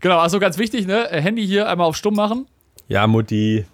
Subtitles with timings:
[0.00, 1.08] Genau, also ganz wichtig, ne?
[1.10, 2.46] Handy hier einmal auf Stumm machen.
[2.88, 3.64] Ja, Mutti.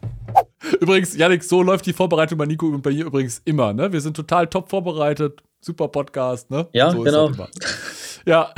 [0.80, 3.93] Übrigens, Janik, so läuft die Vorbereitung bei Nico und bei mir übrigens immer, ne?
[3.93, 5.43] Wir sind total top vorbereitet.
[5.61, 6.69] Super Podcast, ne?
[6.73, 7.31] Ja, so genau.
[8.27, 8.53] Ja.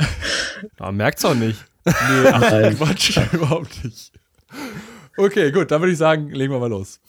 [0.77, 1.63] Man merkt's auch nicht.
[1.85, 2.41] Nee, ach,
[2.77, 4.11] Quatsch, überhaupt nicht.
[5.17, 6.99] Okay, gut, dann würde ich sagen, legen wir mal los.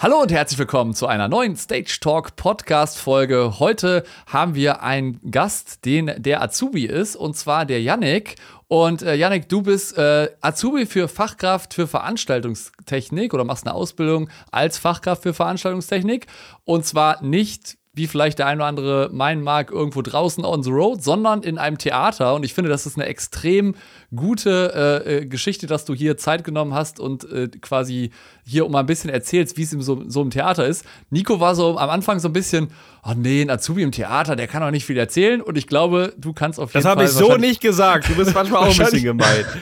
[0.00, 3.58] Hallo und herzlich willkommen zu einer neuen Stage Talk Podcast Folge.
[3.58, 8.36] Heute haben wir einen Gast, den der Azubi ist, und zwar der Yannick.
[8.68, 14.30] Und äh, Yannick, du bist äh, Azubi für Fachkraft für Veranstaltungstechnik oder machst eine Ausbildung
[14.52, 16.28] als Fachkraft für Veranstaltungstechnik.
[16.64, 20.70] Und zwar nicht wie vielleicht der ein oder andere meinen mag, irgendwo draußen on the
[20.70, 22.34] road, sondern in einem Theater.
[22.34, 23.74] Und ich finde, das ist eine extrem
[24.14, 28.10] gute äh, äh, Geschichte, dass du hier Zeit genommen hast und äh, quasi
[28.46, 30.86] hier um mal ein bisschen erzählst, wie es in so, so einem Theater ist.
[31.10, 32.68] Nico war so am Anfang so ein bisschen,
[33.04, 35.42] oh nee, ein Azubi im Theater, der kann auch nicht viel erzählen.
[35.42, 37.04] Und ich glaube, du kannst auf jeden das Fall.
[37.04, 38.08] Das habe ich so nicht gesagt.
[38.08, 39.44] Du bist manchmal auch ein bisschen gemein.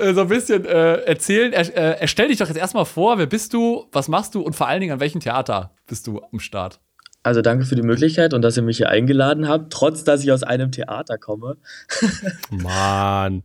[0.00, 1.52] Äh, so ein bisschen äh, erzählen.
[1.52, 4.54] Er, äh, erstell dich doch jetzt erstmal vor, wer bist du, was machst du und
[4.54, 6.80] vor allen Dingen an welchem Theater bist du am Start?
[7.22, 10.32] Also danke für die Möglichkeit und dass ihr mich hier eingeladen habt, trotz dass ich
[10.32, 11.58] aus einem Theater komme.
[12.50, 13.42] Mann.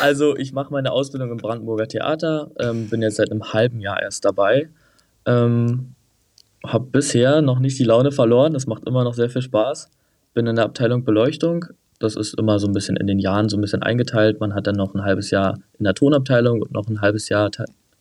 [0.00, 4.00] Also ich mache meine Ausbildung im Brandenburger Theater, ähm, bin jetzt seit einem halben Jahr
[4.00, 4.68] erst dabei.
[5.26, 5.94] Ähm,
[6.64, 9.90] habe bisher noch nicht die Laune verloren, das macht immer noch sehr viel Spaß.
[10.34, 11.64] Bin in der Abteilung Beleuchtung,
[11.98, 14.38] das ist immer so ein bisschen in den Jahren so ein bisschen eingeteilt.
[14.38, 17.50] Man hat dann noch ein halbes Jahr in der Tonabteilung und noch ein halbes Jahr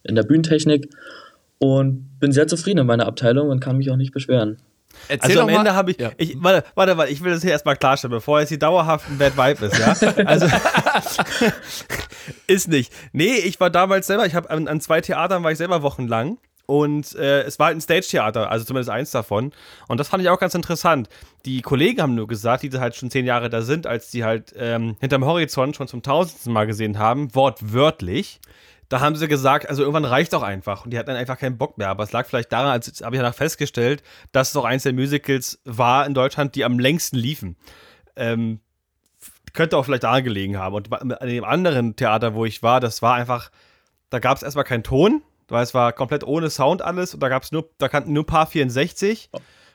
[0.03, 0.89] in der Bühnentechnik
[1.57, 4.57] und bin sehr zufrieden in meiner Abteilung und kann mich auch nicht beschweren.
[5.07, 6.11] Erzähl also am Ende habe ich, ja.
[6.17, 9.17] ich, warte, warte, warte, ich will das hier erstmal klarstellen, bevor jetzt die dauerhaft ein
[9.17, 9.95] Bad Vibe ist, ja?
[10.25, 10.47] Also,
[12.47, 12.91] ist nicht.
[13.13, 16.37] Nee, ich war damals selber, ich habe an, an, zwei Theatern war ich selber wochenlang
[16.65, 19.53] und äh, es war halt ein Stage-Theater, also zumindest eins davon.
[19.87, 21.07] Und das fand ich auch ganz interessant.
[21.45, 24.53] Die Kollegen haben nur gesagt, die halt schon zehn Jahre da sind, als die halt
[24.57, 28.41] ähm, hinterm Horizont schon zum tausendsten Mal gesehen haben, wortwörtlich
[28.89, 30.85] da haben sie gesagt, also irgendwann reicht auch einfach.
[30.85, 31.89] Und die hatten dann einfach keinen Bock mehr.
[31.89, 34.93] Aber es lag vielleicht daran, als habe ich danach festgestellt, dass es auch eins der
[34.93, 37.57] Musicals war in Deutschland, die am längsten liefen.
[38.15, 38.61] Ähm,
[39.53, 40.75] könnte auch vielleicht daran gelegen haben.
[40.75, 43.51] Und an dem anderen Theater, wo ich war, das war einfach,
[44.09, 47.29] da gab es erstmal keinen Ton, weil es war komplett ohne Sound alles und da
[47.29, 49.29] gab es nur, da kannten nur Paar 64.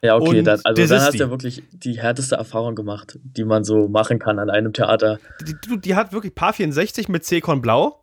[0.05, 3.63] Ja, okay, dann, also dann hast du ja wirklich die härteste Erfahrung gemacht, die man
[3.63, 5.21] so machen kann an einem Theater.
[5.47, 8.02] Die, die, die hat wirklich Paar 64 mit C-Con Blau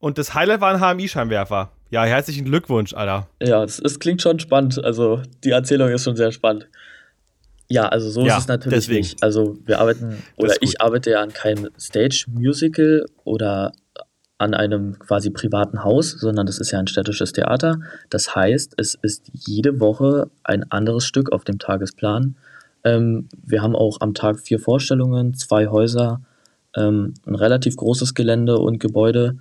[0.00, 1.70] und das Highlight war ein HMI-Scheinwerfer.
[1.90, 3.28] Ja, herzlichen Glückwunsch, Alter.
[3.42, 4.82] Ja, es, es, klingt schon spannend.
[4.82, 6.68] Also, die Erzählung ist schon sehr spannend.
[7.68, 8.98] Ja, also so ja, ist es natürlich deswegen.
[8.98, 9.22] nicht.
[9.22, 13.72] Also, wir arbeiten, oder ich arbeite ja an keinem Stage-Musical oder
[14.38, 17.80] an einem quasi privaten Haus, sondern das ist ja ein städtisches Theater.
[18.08, 22.36] Das heißt, es ist jede Woche ein anderes Stück auf dem Tagesplan.
[22.82, 26.22] Ähm, wir haben auch am Tag vier Vorstellungen, zwei Häuser,
[26.74, 29.36] ähm, ein relativ großes Gelände und Gebäude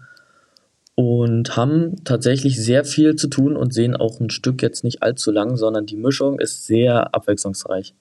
[0.95, 5.31] und haben tatsächlich sehr viel zu tun und sehen auch ein Stück jetzt nicht allzu
[5.31, 7.93] lang, sondern die Mischung ist sehr abwechslungsreich.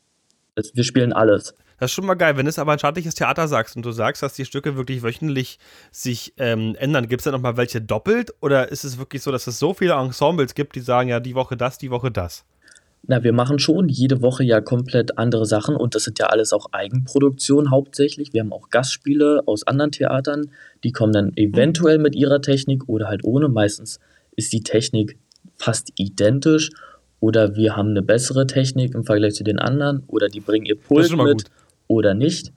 [0.75, 1.55] Wir spielen alles.
[1.79, 2.37] Das ist schon mal geil.
[2.37, 5.59] Wenn es aber ein staatliches Theater sagst und du sagst, dass die Stücke wirklich wöchentlich
[5.93, 8.35] sich ähm, ändern, gibt es da nochmal welche doppelt?
[8.41, 11.37] Oder ist es wirklich so, dass es so viele Ensembles gibt, die sagen, ja, die
[11.37, 12.45] Woche das, die Woche das?
[13.07, 16.53] Na, wir machen schon jede Woche ja komplett andere Sachen und das sind ja alles
[16.53, 18.33] auch Eigenproduktionen hauptsächlich.
[18.33, 20.51] Wir haben auch Gastspiele aus anderen Theatern,
[20.85, 23.49] die kommen dann eventuell mit ihrer Technik oder halt ohne.
[23.49, 23.99] Meistens
[24.37, 25.19] ist die Technik
[25.57, 26.71] fast identisch
[27.21, 30.79] oder wir haben eine bessere Technik im Vergleich zu den anderen oder die bringen ihr
[30.79, 31.45] Pult mit gut.
[31.87, 32.53] oder nicht.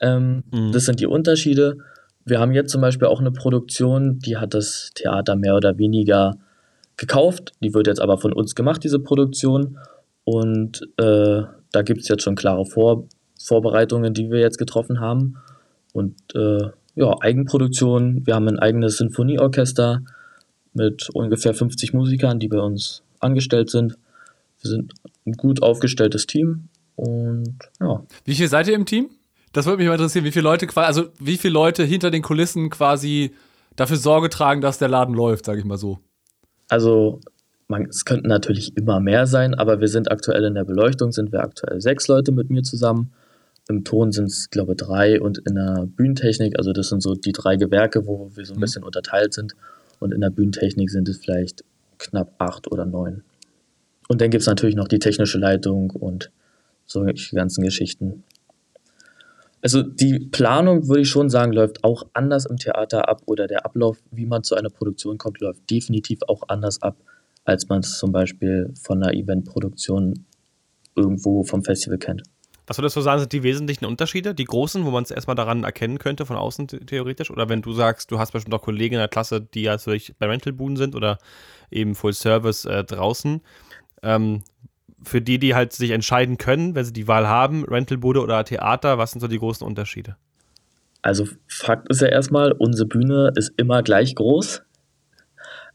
[0.00, 0.72] Ähm, mhm.
[0.72, 1.78] Das sind die Unterschiede.
[2.24, 6.38] Wir haben jetzt zum Beispiel auch eine Produktion, die hat das Theater mehr oder weniger
[6.96, 7.52] gekauft.
[7.62, 9.78] Die wird jetzt aber von uns gemacht, diese Produktion.
[10.24, 11.42] Und äh,
[11.72, 13.06] da gibt es jetzt schon klare Vor
[13.38, 15.36] Vorbereitungen, die wir jetzt getroffen haben.
[15.92, 18.26] Und äh, ja, Eigenproduktion.
[18.26, 20.02] Wir haben ein eigenes Sinfonieorchester
[20.72, 23.96] mit ungefähr 50 Musikern, die bei uns angestellt sind.
[24.60, 24.94] Wir sind
[25.26, 28.02] ein gut aufgestelltes Team und ja.
[28.24, 29.10] Wie viel seid ihr im Team?
[29.52, 32.22] Das würde mich mal interessieren, wie viele Leute quasi, also wie viele Leute hinter den
[32.22, 33.32] Kulissen quasi
[33.76, 35.98] dafür Sorge tragen, dass der Laden läuft, sage ich mal so.
[36.68, 37.20] Also
[37.68, 41.32] man, es könnten natürlich immer mehr sein, aber wir sind aktuell in der Beleuchtung, sind
[41.32, 43.12] wir aktuell sechs Leute mit mir zusammen.
[43.68, 47.14] Im Ton sind es, glaube ich, drei und in der Bühnentechnik, also das sind so
[47.14, 48.60] die drei Gewerke, wo wir so ein mhm.
[48.60, 49.54] bisschen unterteilt sind.
[49.98, 51.64] Und in der Bühnentechnik sind es vielleicht
[51.98, 53.22] knapp acht oder neun.
[54.08, 56.30] Und dann gibt es natürlich noch die technische Leitung und
[56.84, 58.22] solche ganzen Geschichten.
[59.66, 63.66] Also die Planung, würde ich schon sagen, läuft auch anders im Theater ab oder der
[63.66, 66.96] Ablauf, wie man zu einer Produktion kommt, läuft definitiv auch anders ab,
[67.44, 70.24] als man es zum Beispiel von einer Eventproduktion
[70.94, 72.22] irgendwo vom Festival kennt.
[72.68, 75.64] Was würdest du sagen, sind die wesentlichen Unterschiede, die großen, wo man es erstmal daran
[75.64, 77.32] erkennen könnte, von außen theoretisch?
[77.32, 79.92] Oder wenn du sagst, du hast bestimmt auch Kollegen in der Klasse, die ja also
[80.20, 81.18] bei Rental-Buden sind oder
[81.72, 83.40] eben Full Service äh, draußen.
[84.04, 84.44] Ähm,
[85.06, 88.98] für die, die halt sich entscheiden können, wenn sie die Wahl haben, Rental-Bude oder Theater,
[88.98, 90.16] was sind so die großen Unterschiede?
[91.02, 94.62] Also Fakt ist ja erstmal, unsere Bühne ist immer gleich groß.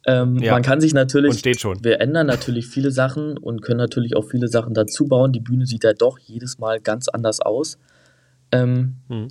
[0.06, 0.54] Ähm, ja.
[0.54, 1.83] Man kann sich natürlich, und steht schon.
[1.83, 5.31] wir ändern natürlich viele Sachen und können natürlich auch viele Sachen dazu bauen.
[5.31, 7.78] Die Bühne sieht ja doch jedes Mal ganz anders aus.
[8.51, 9.28] Ähm, hm.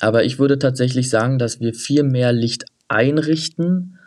[0.00, 3.98] Aber ich würde tatsächlich sagen, dass wir viel mehr Licht einrichten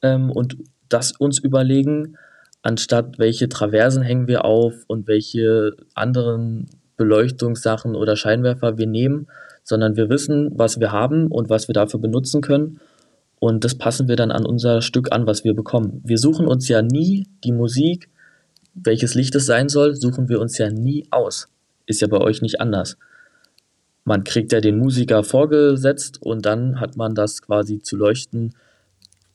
[0.00, 0.56] ähm, und
[0.88, 2.16] das uns überlegen,
[2.62, 6.66] anstatt welche Traversen hängen wir auf und welche anderen
[6.96, 9.26] Beleuchtungssachen oder Scheinwerfer wir nehmen,
[9.64, 12.80] sondern wir wissen, was wir haben und was wir dafür benutzen können
[13.42, 16.00] und das passen wir dann an unser Stück an, was wir bekommen.
[16.04, 18.08] Wir suchen uns ja nie die Musik,
[18.72, 21.48] welches Licht es sein soll, suchen wir uns ja nie aus.
[21.86, 22.98] Ist ja bei euch nicht anders.
[24.04, 28.54] Man kriegt ja den Musiker vorgesetzt und dann hat man das quasi zu leuchten,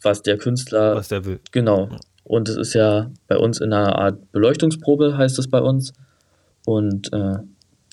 [0.02, 0.96] was der Künstler.
[0.96, 1.42] Was der will.
[1.52, 1.90] Genau.
[2.28, 5.94] Und es ist ja bei uns in einer Art Beleuchtungsprobe, heißt es bei uns.
[6.66, 7.38] Und äh,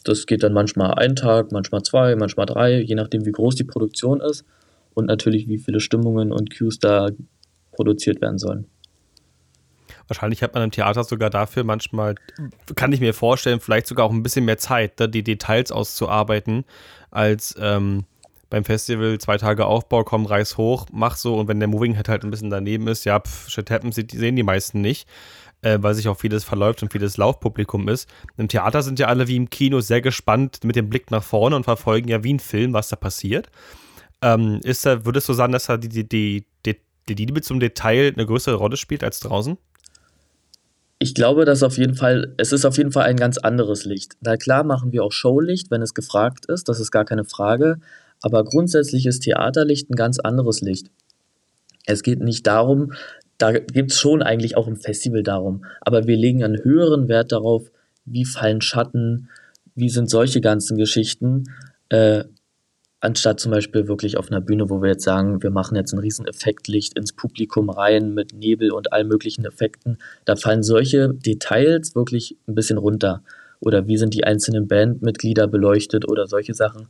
[0.02, 3.62] das geht dann manchmal einen Tag, manchmal zwei, manchmal drei, je nachdem, wie groß die
[3.62, 4.44] Produktion ist
[4.92, 7.10] und natürlich, wie viele Stimmungen und Cues da
[7.70, 8.66] produziert werden sollen.
[10.08, 12.16] Wahrscheinlich hat man im Theater sogar dafür manchmal,
[12.74, 16.64] kann ich mir vorstellen, vielleicht sogar auch ein bisschen mehr Zeit, da die Details auszuarbeiten,
[17.12, 18.04] als ähm,
[18.54, 22.08] beim Festival zwei Tage Aufbau, komm, reiß hoch, mach so und wenn der Moving Head
[22.08, 25.08] halt ein bisschen daneben ist, ja, pff, shit happens, sehen die meisten nicht,
[25.62, 28.08] äh, weil sich auch vieles verläuft und vieles Laufpublikum ist.
[28.36, 31.56] Im Theater sind ja alle wie im Kino sehr gespannt mit dem Blick nach vorne
[31.56, 33.48] und verfolgen ja wie ein Film, was da passiert.
[34.22, 36.76] Ähm, ist da, würdest du sagen, dass da die, die, die,
[37.08, 39.58] die, Liebe zum Detail eine größere Rolle spielt als draußen?
[41.00, 44.12] Ich glaube, dass auf jeden Fall, es ist auf jeden Fall ein ganz anderes Licht.
[44.20, 47.80] Na klar machen wir auch Showlicht, wenn es gefragt ist, das ist gar keine Frage.
[48.24, 50.90] Aber grundsätzlich ist Theaterlicht ein ganz anderes Licht.
[51.84, 52.94] Es geht nicht darum,
[53.36, 57.32] da gibt es schon eigentlich auch im Festival darum, aber wir legen einen höheren Wert
[57.32, 57.70] darauf,
[58.06, 59.28] wie fallen Schatten,
[59.74, 61.50] wie sind solche ganzen Geschichten.
[61.90, 62.24] Äh,
[63.00, 65.98] anstatt zum Beispiel wirklich auf einer Bühne, wo wir jetzt sagen, wir machen jetzt ein
[65.98, 71.94] riesen Effektlicht ins Publikum rein mit Nebel und allen möglichen Effekten, da fallen solche Details
[71.94, 73.22] wirklich ein bisschen runter.
[73.60, 76.88] Oder wie sind die einzelnen Bandmitglieder beleuchtet oder solche Sachen.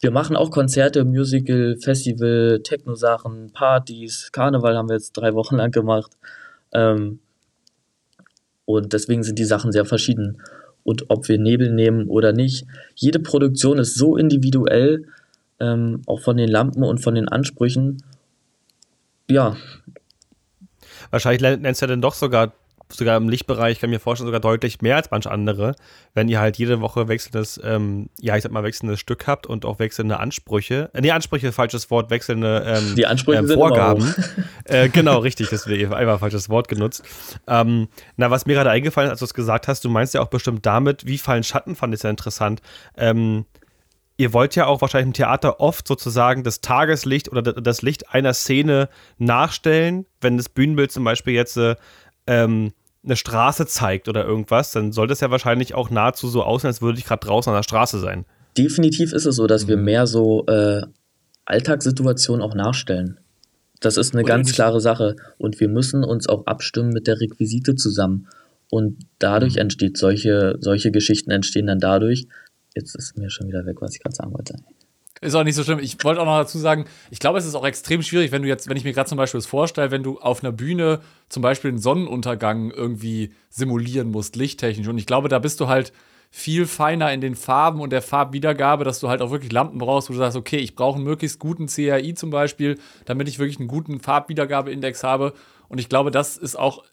[0.00, 5.70] Wir machen auch Konzerte, Musical, Festival, Techno-Sachen, Partys, Karneval haben wir jetzt drei Wochen lang
[5.70, 6.12] gemacht.
[6.72, 7.20] Ähm,
[8.66, 10.42] und deswegen sind die Sachen sehr verschieden.
[10.84, 15.06] Und ob wir Nebel nehmen oder nicht, jede Produktion ist so individuell,
[15.58, 18.02] ähm, auch von den Lampen und von den Ansprüchen.
[19.30, 19.56] Ja.
[21.10, 22.52] Wahrscheinlich nennst du ja dann doch sogar,
[22.92, 25.74] sogar im Lichtbereich, kann ich mir vorstellen, sogar deutlich mehr als manche andere,
[26.14, 29.64] wenn ihr halt jede Woche wechselndes, ähm, ja, ich sag mal, wechselndes Stück habt und
[29.64, 30.90] auch wechselnde Ansprüche.
[30.92, 34.14] Äh, nee, Ansprüche, falsches Wort, wechselnde ähm, Die Ansprüche ähm, Vorgaben.
[34.64, 37.02] äh, genau, richtig, das wäre einmal falsches Wort genutzt.
[37.46, 40.22] Ähm, na, was mir gerade eingefallen ist, als du es gesagt hast, du meinst ja
[40.22, 42.60] auch bestimmt damit, wie fallen Schatten, fand ich sehr interessant.
[42.96, 43.46] Ähm,
[44.16, 48.34] ihr wollt ja auch wahrscheinlich im Theater oft sozusagen das Tageslicht oder das Licht einer
[48.34, 48.88] Szene
[49.18, 50.06] nachstellen.
[50.20, 51.76] Wenn das Bühnenbild zum Beispiel jetzt äh,
[52.26, 52.72] ähm,
[53.04, 56.82] eine Straße zeigt oder irgendwas, dann soll das ja wahrscheinlich auch nahezu so aussehen, als
[56.82, 58.24] würde ich gerade draußen an der Straße sein.
[58.58, 59.68] Definitiv ist es so, dass mhm.
[59.68, 60.82] wir mehr so äh,
[61.44, 63.20] Alltagssituationen auch nachstellen.
[63.80, 65.16] Das ist eine oder ganz klare Sache.
[65.38, 68.26] Und wir müssen uns auch abstimmen mit der Requisite zusammen.
[68.70, 69.62] Und dadurch mhm.
[69.62, 72.26] entsteht solche, solche Geschichten entstehen dann dadurch,
[72.76, 74.54] Jetzt ist mir schon wieder weg, was ich gerade sagen wollte.
[75.22, 75.78] Ist auch nicht so schlimm.
[75.78, 78.48] Ich wollte auch noch dazu sagen, ich glaube, es ist auch extrem schwierig, wenn du
[78.48, 81.42] jetzt, wenn ich mir gerade zum Beispiel das vorstelle, wenn du auf einer Bühne zum
[81.42, 84.88] Beispiel einen Sonnenuntergang irgendwie simulieren musst, lichttechnisch.
[84.88, 85.92] Und ich glaube, da bist du halt
[86.30, 90.10] viel feiner in den Farben und der Farbwiedergabe, dass du halt auch wirklich Lampen brauchst,
[90.10, 93.58] wo du sagst, okay, ich brauche einen möglichst guten CRI zum Beispiel, damit ich wirklich
[93.58, 95.32] einen guten Farbwiedergabeindex habe.
[95.68, 96.84] Und ich glaube, das ist auch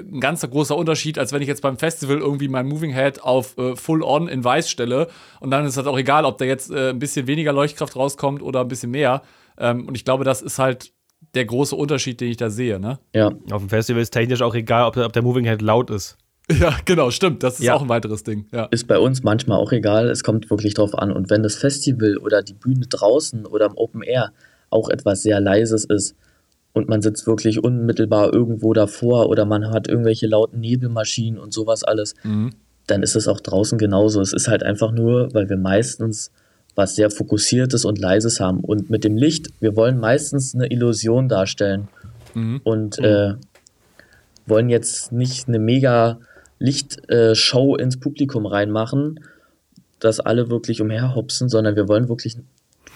[0.00, 3.56] ein ganz großer Unterschied, als wenn ich jetzt beim Festival irgendwie mein Moving Head auf
[3.58, 5.08] äh, Full On in Weiß stelle.
[5.40, 8.42] Und dann ist das auch egal, ob da jetzt äh, ein bisschen weniger Leuchtkraft rauskommt
[8.42, 9.22] oder ein bisschen mehr.
[9.58, 10.92] Ähm, und ich glaube, das ist halt
[11.34, 12.80] der große Unterschied, den ich da sehe.
[12.80, 12.98] Ne?
[13.14, 13.30] Ja.
[13.50, 16.16] Auf dem Festival ist technisch auch egal, ob, ob der Moving Head laut ist.
[16.58, 17.42] Ja, genau, stimmt.
[17.42, 17.74] Das ist ja.
[17.74, 18.46] auch ein weiteres Ding.
[18.52, 18.64] Ja.
[18.66, 20.08] Ist bei uns manchmal auch egal.
[20.08, 21.12] Es kommt wirklich drauf an.
[21.12, 24.32] Und wenn das Festival oder die Bühne draußen oder im Open Air
[24.68, 26.16] auch etwas sehr Leises ist,
[26.72, 31.82] und man sitzt wirklich unmittelbar irgendwo davor oder man hat irgendwelche lauten Nebelmaschinen und sowas
[31.82, 32.50] alles, mhm.
[32.86, 34.20] dann ist es auch draußen genauso.
[34.20, 36.30] Es ist halt einfach nur, weil wir meistens
[36.76, 38.60] was sehr Fokussiertes und Leises haben.
[38.60, 41.88] Und mit dem Licht, wir wollen meistens eine Illusion darstellen
[42.34, 42.60] mhm.
[42.62, 43.04] und mhm.
[43.04, 43.34] Äh,
[44.46, 46.18] wollen jetzt nicht eine mega
[46.58, 49.20] Lichtshow ins Publikum reinmachen,
[49.98, 52.36] dass alle wirklich umherhopsen, sondern wir wollen wirklich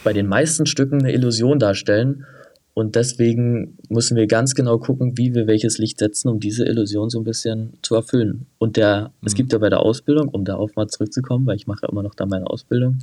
[0.02, 2.26] bei den meisten Stücken eine Illusion darstellen.
[2.74, 7.08] Und deswegen müssen wir ganz genau gucken, wie wir welches Licht setzen, um diese Illusion
[7.08, 8.46] so ein bisschen zu erfüllen.
[8.58, 9.26] Und der, mhm.
[9.26, 12.02] es gibt ja bei der Ausbildung, um darauf mal zurückzukommen, weil ich mache ja immer
[12.02, 12.98] noch da meine Ausbildung,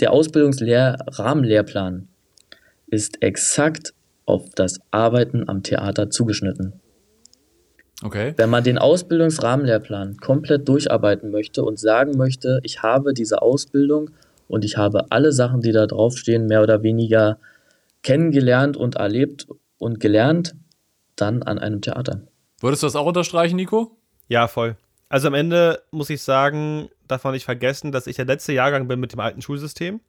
[0.00, 2.08] der Ausbildungsrahmenlehrplan
[2.88, 3.94] ist exakt
[4.26, 6.74] auf das Arbeiten am Theater zugeschnitten.
[8.04, 8.34] Okay.
[8.36, 14.10] Wenn man den Ausbildungsrahmenlehrplan komplett durcharbeiten möchte und sagen möchte, ich habe diese Ausbildung
[14.48, 17.38] und ich habe alle Sachen, die da draufstehen, mehr oder weniger
[18.02, 19.46] kennengelernt und erlebt
[19.78, 20.54] und gelernt,
[21.16, 22.22] dann an einem Theater.
[22.60, 23.96] Würdest du das auch unterstreichen, Nico?
[24.28, 24.76] Ja, voll.
[25.08, 28.88] Also am Ende muss ich sagen, darf man nicht vergessen, dass ich der letzte Jahrgang
[28.88, 30.00] bin mit dem alten Schulsystem.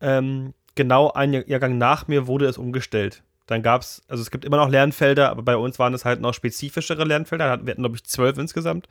[0.00, 3.22] Ähm, genau ein Jahrgang nach mir wurde es umgestellt.
[3.46, 6.20] Dann gab es, also es gibt immer noch Lernfelder, aber bei uns waren es halt
[6.20, 7.46] noch spezifischere Lernfelder.
[7.64, 8.88] Wir hatten, glaube ich, zwölf insgesamt.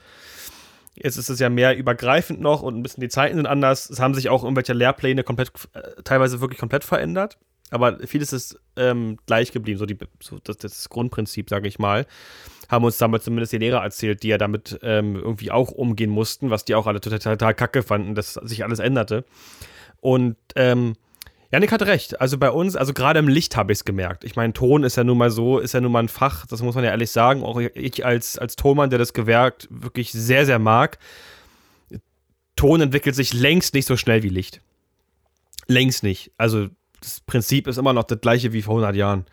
[0.93, 3.89] Jetzt ist es ja mehr übergreifend noch und ein bisschen die Zeiten sind anders.
[3.89, 7.37] Es haben sich auch irgendwelche Lehrpläne komplett, äh, teilweise wirklich komplett verändert.
[7.71, 12.05] Aber vieles ist ähm, gleich geblieben, so, die, so das, das Grundprinzip, sage ich mal.
[12.69, 16.49] Haben uns damals zumindest die Lehrer erzählt, die ja damit ähm, irgendwie auch umgehen mussten,
[16.49, 19.25] was die auch alle total, total kacke fanden, dass sich alles änderte.
[20.01, 20.95] Und ähm,
[21.51, 22.19] Janik hat recht.
[22.21, 24.23] Also bei uns, also gerade im Licht habe ich es gemerkt.
[24.23, 26.61] Ich meine, Ton ist ja nun mal so, ist ja nun mal ein Fach, das
[26.61, 27.43] muss man ja ehrlich sagen.
[27.43, 30.97] Auch ich als, als Tonmann, der das Gewerk wirklich sehr, sehr mag.
[32.55, 34.61] Ton entwickelt sich längst nicht so schnell wie Licht.
[35.67, 36.31] Längst nicht.
[36.37, 36.69] Also
[37.01, 39.25] das Prinzip ist immer noch das gleiche wie vor 100 Jahren.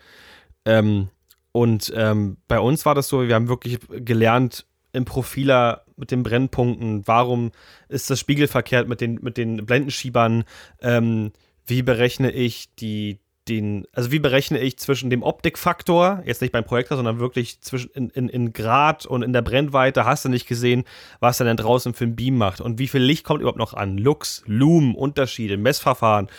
[0.65, 1.09] Ähm,
[1.51, 6.23] und ähm, bei uns war das so, wir haben wirklich gelernt, im Profiler mit den
[6.23, 7.51] Brennpunkten, warum
[7.89, 10.45] ist das Spiegel verkehrt mit den, mit den Blendenschiebern,
[10.81, 11.31] ähm,
[11.65, 16.63] wie berechne ich die, den, also wie berechne ich zwischen dem Optikfaktor, jetzt nicht beim
[16.63, 20.47] Projektor, sondern wirklich zwischen in, in, in Grad und in der Brennweite, hast du nicht
[20.47, 20.85] gesehen,
[21.19, 23.73] was er denn draußen für ein Beam macht und wie viel Licht kommt überhaupt noch
[23.73, 26.29] an, Lux, Lumen, Unterschiede, Messverfahren.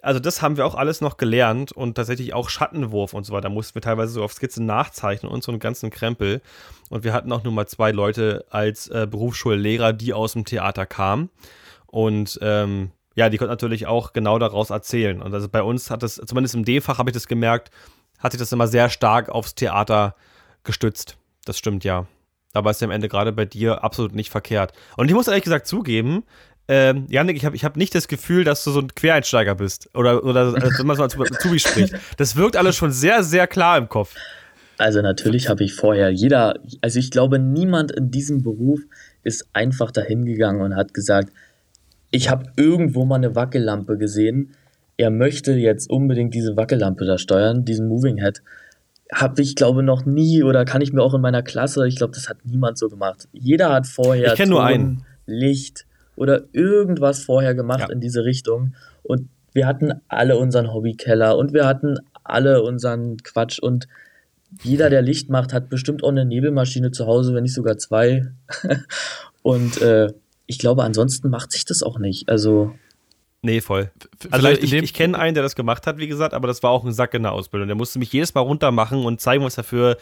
[0.00, 3.48] Also das haben wir auch alles noch gelernt und tatsächlich auch Schattenwurf und so weiter.
[3.48, 6.40] Da mussten wir teilweise so auf Skizzen nachzeichnen und so einen ganzen Krempel.
[6.88, 10.86] Und wir hatten auch nur mal zwei Leute als äh, Berufsschullehrer, die aus dem Theater
[10.86, 11.30] kamen.
[11.86, 15.20] Und ähm, ja, die konnten natürlich auch genau daraus erzählen.
[15.20, 17.72] Und also bei uns hat es, zumindest im D-Fach habe ich das gemerkt,
[18.20, 20.14] hat sich das immer sehr stark aufs Theater
[20.62, 21.16] gestützt.
[21.44, 22.06] Das stimmt ja.
[22.52, 24.72] Aber ist ja am Ende gerade bei dir absolut nicht verkehrt.
[24.96, 26.24] Und ich muss ehrlich gesagt zugeben,
[26.68, 29.88] ähm, Janik, ich habe ich hab nicht das Gefühl, dass du so ein Quereinsteiger bist.
[29.94, 31.94] Oder, oder wenn man mal zu Zubi spricht.
[32.18, 34.14] Das wirkt alles schon sehr, sehr klar im Kopf.
[34.76, 38.80] Also natürlich habe ich vorher jeder, also ich glaube, niemand in diesem Beruf
[39.24, 41.32] ist einfach dahin gegangen und hat gesagt,
[42.10, 44.54] ich habe irgendwo mal eine Wackellampe gesehen.
[44.96, 48.42] Er möchte jetzt unbedingt diese Wackellampe da steuern, diesen Moving Head.
[49.12, 52.12] Habe ich, glaube noch nie oder kann ich mir auch in meiner Klasse, ich glaube,
[52.14, 53.26] das hat niemand so gemacht.
[53.32, 55.04] Jeder hat vorher ich Ton, nur einen.
[55.26, 55.87] Licht
[56.18, 57.92] oder irgendwas vorher gemacht ja.
[57.92, 58.74] in diese Richtung.
[59.02, 63.88] Und wir hatten alle unseren Hobbykeller und wir hatten alle unseren Quatsch und
[64.62, 68.26] jeder, der Licht macht, hat bestimmt auch eine Nebelmaschine zu Hause, wenn nicht sogar zwei.
[69.42, 70.12] und äh,
[70.46, 72.28] ich glaube, ansonsten macht sich das auch nicht.
[72.28, 72.74] Also.
[73.42, 73.90] Nee, voll.
[74.30, 76.84] Also ich, ich kenne einen, der das gemacht hat, wie gesagt, aber das war auch
[76.84, 77.68] ein Sack in der Ausbildung.
[77.68, 79.96] Der musste mich jedes Mal runtermachen und zeigen, was er für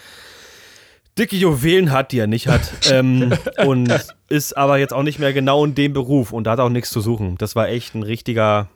[1.18, 2.73] dicke Juwelen hat, die er nicht hat.
[2.90, 3.32] ähm,
[3.64, 3.92] und
[4.28, 6.90] ist aber jetzt auch nicht mehr genau in dem Beruf und da hat auch nichts
[6.90, 7.37] zu suchen.
[7.38, 8.68] Das war echt ein richtiger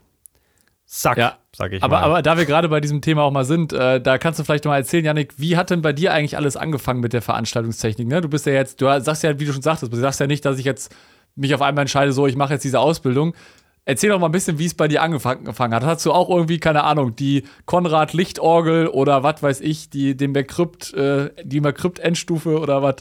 [0.93, 2.05] Sack, ja, sag ich aber, mal.
[2.05, 4.65] Aber da wir gerade bei diesem Thema auch mal sind, äh, da kannst du vielleicht
[4.65, 8.09] noch mal erzählen, Janik, wie hat denn bei dir eigentlich alles angefangen mit der Veranstaltungstechnik?
[8.09, 8.21] Ne?
[8.21, 10.45] Du bist ja jetzt, du sagst ja, wie du schon sagtest, du sagst ja nicht,
[10.45, 10.93] dass ich jetzt
[11.37, 13.35] mich auf einmal entscheide, so, ich mache jetzt diese Ausbildung.
[13.85, 15.83] Erzähl doch mal ein bisschen, wie es bei dir angefangen hat.
[15.85, 20.33] Hast du auch irgendwie, keine Ahnung, die Konrad Lichtorgel oder was weiß ich, die, den
[20.33, 22.97] Merkrypt, äh, die Merkrypt-Endstufe oder was?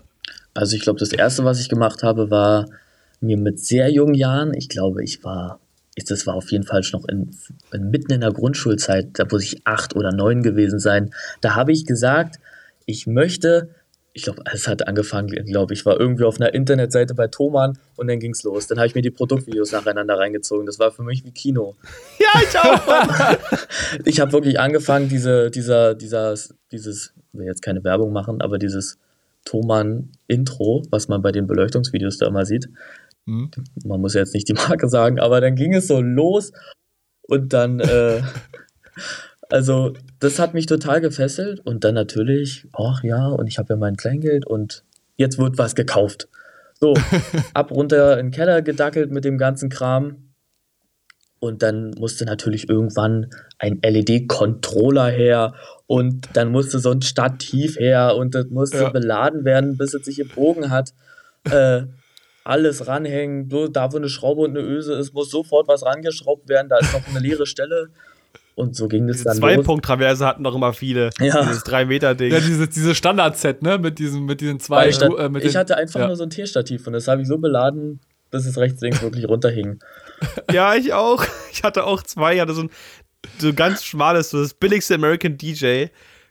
[0.53, 2.65] Also ich glaube, das erste, was ich gemacht habe, war
[3.21, 5.59] mir mit sehr jungen Jahren, ich glaube, ich war,
[6.07, 7.31] das war auf jeden Fall schon noch in,
[7.74, 11.71] in, mitten in der Grundschulzeit, da muss ich acht oder neun gewesen sein, da habe
[11.71, 12.39] ich gesagt,
[12.86, 13.69] ich möchte
[14.13, 18.07] ich glaube, es hat angefangen, glaube ich, war irgendwie auf einer Internetseite bei Thomann und
[18.07, 18.67] dann ging es los.
[18.67, 20.65] Dann habe ich mir die Produktvideos nacheinander reingezogen.
[20.65, 21.75] Das war für mich wie Kino.
[22.19, 23.57] Ja, ich auch.
[24.05, 26.35] ich habe wirklich angefangen, diese, dieser, dieser,
[26.71, 28.97] dieses, ich will jetzt keine Werbung machen, aber dieses
[29.45, 32.67] Thomann-Intro, was man bei den Beleuchtungsvideos da immer sieht.
[33.25, 33.51] Mhm.
[33.85, 36.51] Man muss jetzt nicht die Marke sagen, aber dann ging es so los
[37.21, 37.79] und dann.
[37.79, 38.21] Äh,
[39.50, 43.77] Also, das hat mich total gefesselt und dann natürlich, ach ja, und ich habe ja
[43.77, 44.84] mein Kleingeld und
[45.18, 46.29] jetzt wird was gekauft.
[46.79, 46.94] So,
[47.53, 50.29] ab runter in den Keller gedackelt mit dem ganzen Kram.
[51.41, 53.29] Und dann musste natürlich irgendwann
[53.60, 55.53] ein LED-Controller her
[55.88, 58.89] und dann musste so ein Stativ her und das musste ja.
[58.89, 60.94] beladen werden, bis es sich gebogen hat.
[61.50, 61.84] Äh,
[62.44, 66.68] alles ranhängen, da wo eine Schraube und eine Öse ist, muss sofort was rangeschraubt werden,
[66.68, 67.89] da ist noch eine leere Stelle.
[68.59, 71.11] Und so ging es dann Zwei Punkt Traverse hatten doch immer viele.
[71.21, 71.43] Ja.
[71.43, 72.33] Dieses 3 Meter Ding.
[72.33, 73.77] Ja, diese, diese Standard-Set, ne?
[73.77, 74.91] Mit diesen, mit diesen zwei.
[74.91, 76.07] Statt, äh, mit ich den, hatte einfach ja.
[76.07, 78.01] nur so ein T-Stativ und das habe ich so beladen,
[78.31, 79.79] bis es rechts links wirklich runterhing.
[80.51, 81.23] Ja, ich auch.
[81.53, 82.35] Ich hatte auch zwei.
[82.35, 82.69] Ich hatte so ein,
[83.37, 85.85] so ein ganz schmales, so das billigste American DJ.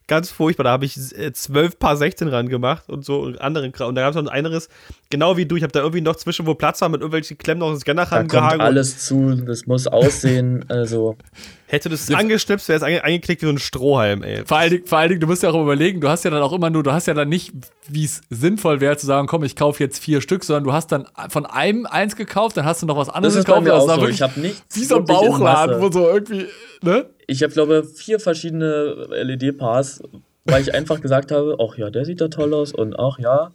[0.09, 0.65] Ganz furchtbar.
[0.65, 3.73] Da habe ich äh, zwölf Paar 16 ran gemacht und so und anderen.
[3.73, 4.69] Und da gab es noch ein anderes,
[5.11, 5.55] genau wie du.
[5.57, 8.07] Ich habe da irgendwie noch zwischen, wo Platz war, mit irgendwelchen Klemmen noch das Scanner
[8.07, 8.61] Da kommt rangehangen.
[8.63, 11.17] alles zu, das muss aussehen, also
[11.71, 14.43] Hätte das angeschnipst, wäre es einge eingeklickt wie so ein Strohhalm, ey.
[14.47, 16.41] Vor allen, Dingen, vor allen Dingen, du musst ja auch überlegen, du hast ja dann
[16.41, 17.53] auch immer nur, du hast ja dann nicht,
[17.87, 20.91] wie es sinnvoll wäre, zu sagen, komm, ich kaufe jetzt vier Stück, sondern du hast
[20.91, 23.67] dann von einem eins gekauft, dann hast du noch was anderes das ist bei gekauft.
[23.67, 24.09] mir das auch so.
[24.09, 26.47] Ich habe nicht wie so ein Bauchladen, wo so irgendwie,
[26.81, 27.05] ne?
[27.29, 30.03] Ich habe, glaube vier verschiedene LED-Paars,
[30.47, 33.53] weil ich einfach gesagt habe, ach ja, der sieht da toll aus und ach ja.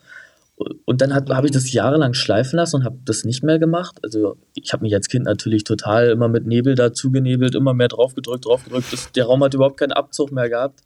[0.86, 3.98] Und dann habe ich das jahrelang schleifen lassen und habe das nicht mehr gemacht.
[4.04, 7.88] Also ich habe mich als Kind natürlich total immer mit Nebel dazu genebelt, immer mehr
[7.88, 8.94] draufgedrückt, draufgedrückt.
[8.94, 10.82] Das, der Raum hat überhaupt keinen Abzug mehr gehabt.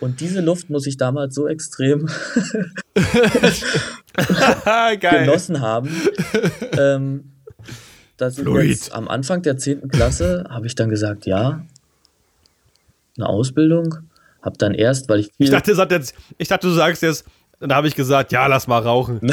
[0.00, 2.08] Und diese Luft muss ich damals so extrem
[5.00, 5.88] genossen haben,
[6.76, 7.32] ähm,
[8.18, 9.88] dass ich jetzt am Anfang der 10.
[9.88, 11.64] Klasse habe ich dann gesagt, ja,
[13.16, 13.96] eine Ausbildung.
[14.42, 17.02] Habe dann erst, weil ich viel Ich dachte, das hat jetzt, ich dachte, du sagst
[17.02, 17.24] jetzt,
[17.60, 19.20] und da habe ich gesagt, ja, lass mal rauchen.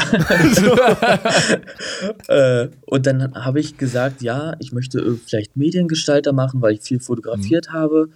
[2.28, 7.00] Äh, und dann habe ich gesagt, ja, ich möchte vielleicht Mediengestalter machen, weil ich viel
[7.00, 8.08] fotografiert habe.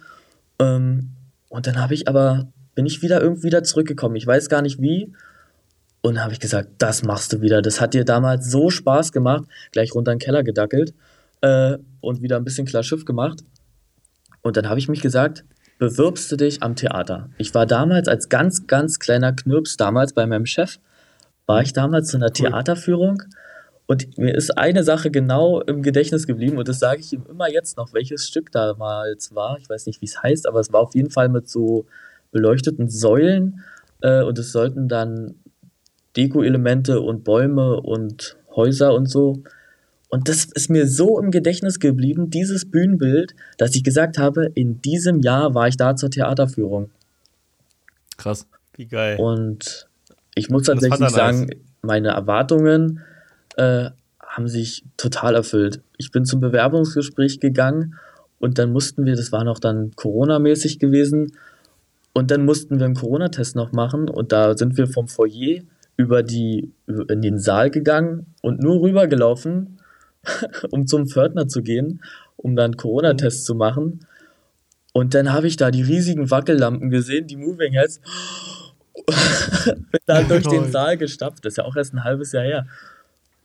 [0.57, 1.11] Ähm,
[1.49, 4.15] und dann habe ich aber, bin ich wieder irgendwie wieder zurückgekommen.
[4.15, 5.13] Ich weiß gar nicht wie.
[6.01, 7.61] Und dann habe ich gesagt, das machst du wieder.
[7.61, 9.43] Das hat dir damals so Spaß gemacht.
[9.71, 10.93] Gleich runter in den Keller gedackelt
[11.41, 13.43] äh, und wieder ein bisschen klar Schiff gemacht.
[14.41, 15.43] Und dann habe ich mich gesagt,
[15.77, 17.29] bewirbst du dich am Theater.
[17.37, 20.77] Ich war damals als ganz, ganz kleiner Knirps, damals bei meinem Chef,
[21.45, 23.21] war ich damals zu einer Theaterführung
[23.87, 27.49] und mir ist eine Sache genau im Gedächtnis geblieben und das sage ich ihm immer
[27.49, 29.57] jetzt noch, welches Stück damals war.
[29.59, 31.85] Ich weiß nicht, wie es heißt, aber es war auf jeden Fall mit so
[32.31, 33.63] beleuchteten Säulen
[34.01, 35.35] äh, und es sollten dann
[36.17, 39.43] Deko-Elemente und Bäume und Häuser und so.
[40.15, 44.81] Und das ist mir so im Gedächtnis geblieben, dieses Bühnenbild, dass ich gesagt habe, in
[44.81, 46.89] diesem Jahr war ich da zur Theaterführung.
[48.15, 48.47] Krass.
[48.77, 49.17] Wie geil.
[49.19, 49.89] Und
[50.33, 51.13] ich muss tatsächlich er nice.
[51.13, 51.49] sagen,
[51.81, 53.01] meine Erwartungen
[53.57, 53.89] äh,
[54.25, 55.81] haben sich total erfüllt.
[55.97, 57.95] Ich bin zum Bewerbungsgespräch gegangen
[58.39, 61.33] und dann mussten wir, das war noch dann Corona-mäßig gewesen,
[62.13, 65.63] und dann mussten wir einen Corona-Test noch machen und da sind wir vom Foyer
[65.97, 69.81] über die, in den Saal gegangen und nur rübergelaufen,
[70.71, 72.01] um zum Pförtner zu gehen,
[72.37, 74.05] um dann einen Corona-Test zu machen.
[74.93, 77.99] Und dann habe ich da die riesigen Wackellampen gesehen, die Moving Heads.
[79.91, 80.71] Bin da durch den.
[80.71, 82.67] Saal gestapft, das ist ja auch erst ein halbes Jahr her.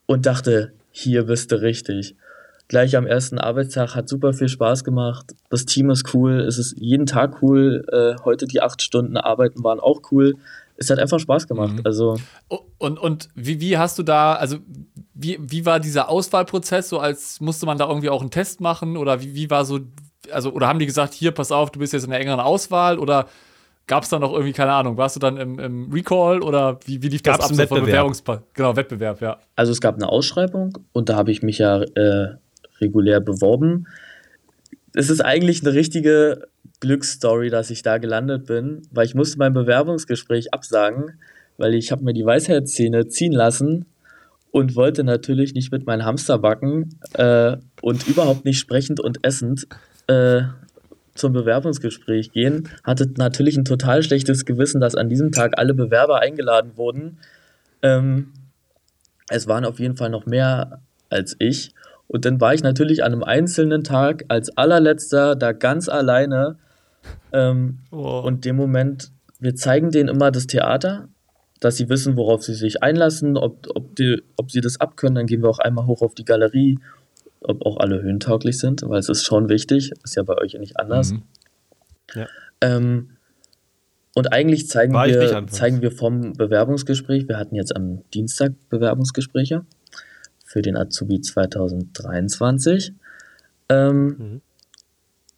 [0.05, 2.15] Und dachte, hier bist du richtig.
[2.71, 5.33] Gleich am ersten Arbeitstag hat super viel Spaß gemacht.
[5.49, 7.83] Das Team ist cool, es ist jeden Tag cool.
[7.91, 10.35] Äh, heute die acht Stunden Arbeiten waren auch cool.
[10.77, 11.73] Es hat einfach Spaß gemacht.
[11.73, 11.81] Mhm.
[11.83, 12.15] Also
[12.47, 14.59] Oh, Und, und wie, wie hast du da, also
[15.21, 16.89] wie, wie war dieser Auswahlprozess?
[16.89, 19.79] So als musste man da irgendwie auch einen Test machen oder wie, wie war so,
[20.31, 22.99] also oder haben die gesagt, hier, pass auf, du bist jetzt in der engeren Auswahl
[22.99, 23.27] oder
[23.87, 27.01] gab es da noch irgendwie, keine Ahnung, warst du dann im, im Recall oder wie,
[27.01, 28.05] wie lief das Gab's ab einen so vom Wettbewerb?
[28.07, 29.37] Bewerbungspa- Genau, Wettbewerb, ja.
[29.55, 32.35] Also es gab eine Ausschreibung und da habe ich mich ja äh,
[32.79, 33.87] regulär beworben.
[34.93, 36.47] Es ist eigentlich eine richtige
[36.79, 41.19] Glücksstory, dass ich da gelandet bin, weil ich musste mein Bewerbungsgespräch absagen,
[41.57, 43.85] weil ich habe mir die Weisheitszähne ziehen lassen
[44.51, 49.67] und wollte natürlich nicht mit meinen Hamster backen äh, und überhaupt nicht sprechend und essend
[50.07, 50.43] äh,
[51.15, 52.69] zum Bewerbungsgespräch gehen.
[52.83, 57.17] Hatte natürlich ein total schlechtes Gewissen, dass an diesem Tag alle Bewerber eingeladen wurden.
[57.81, 58.33] Ähm,
[59.29, 61.73] es waren auf jeden Fall noch mehr als ich.
[62.07, 66.57] Und dann war ich natürlich an einem einzelnen Tag als allerletzter da ganz alleine.
[67.31, 68.19] Ähm, Oh.
[68.19, 71.07] und dem Moment, wir zeigen denen immer das Theater,
[71.61, 75.15] dass sie wissen, worauf sie sich einlassen, ob, ob, die, ob sie das abkönnen.
[75.15, 76.79] Dann gehen wir auch einmal hoch auf die Galerie,
[77.39, 79.93] ob auch alle höhentauglich sind, weil es ist schon wichtig.
[80.03, 81.13] Ist ja bei euch ja nicht anders.
[81.13, 81.23] Mhm.
[82.59, 83.09] Ähm,
[84.13, 89.65] und eigentlich zeigen War wir, zeigen wir vom Bewerbungsgespräch, wir hatten jetzt am Dienstag Bewerbungsgespräche
[90.43, 92.93] für den Azubi 2023.
[93.69, 94.41] Ähm, Mhm.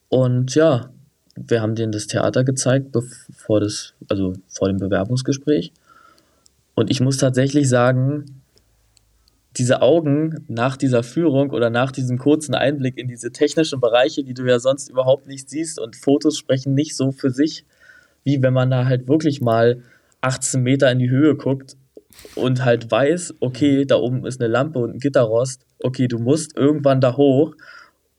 [0.10, 0.92] Und ja,
[1.36, 5.74] wir haben denen das Theater gezeigt, bevor das, also vor dem Bewerbungsgespräch.
[6.76, 8.44] Und ich muss tatsächlich sagen,
[9.58, 14.34] diese Augen nach dieser Führung oder nach diesem kurzen Einblick in diese technischen Bereiche, die
[14.34, 17.66] du ja sonst überhaupt nicht siehst und Fotos sprechen nicht so für sich,
[18.24, 19.84] wie wenn man da halt wirklich mal
[20.22, 21.76] 18 Meter in die Höhe guckt
[22.36, 26.56] und halt weiß, okay, da oben ist eine Lampe und ein Gitterrost, okay, du musst
[26.58, 27.56] irgendwann da hoch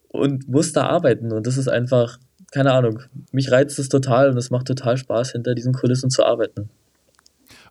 [0.08, 1.32] und musst da arbeiten.
[1.32, 2.18] Und das ist einfach,
[2.52, 3.00] keine Ahnung,
[3.32, 6.70] mich reizt es total und es macht total Spaß, hinter diesen Kulissen zu arbeiten.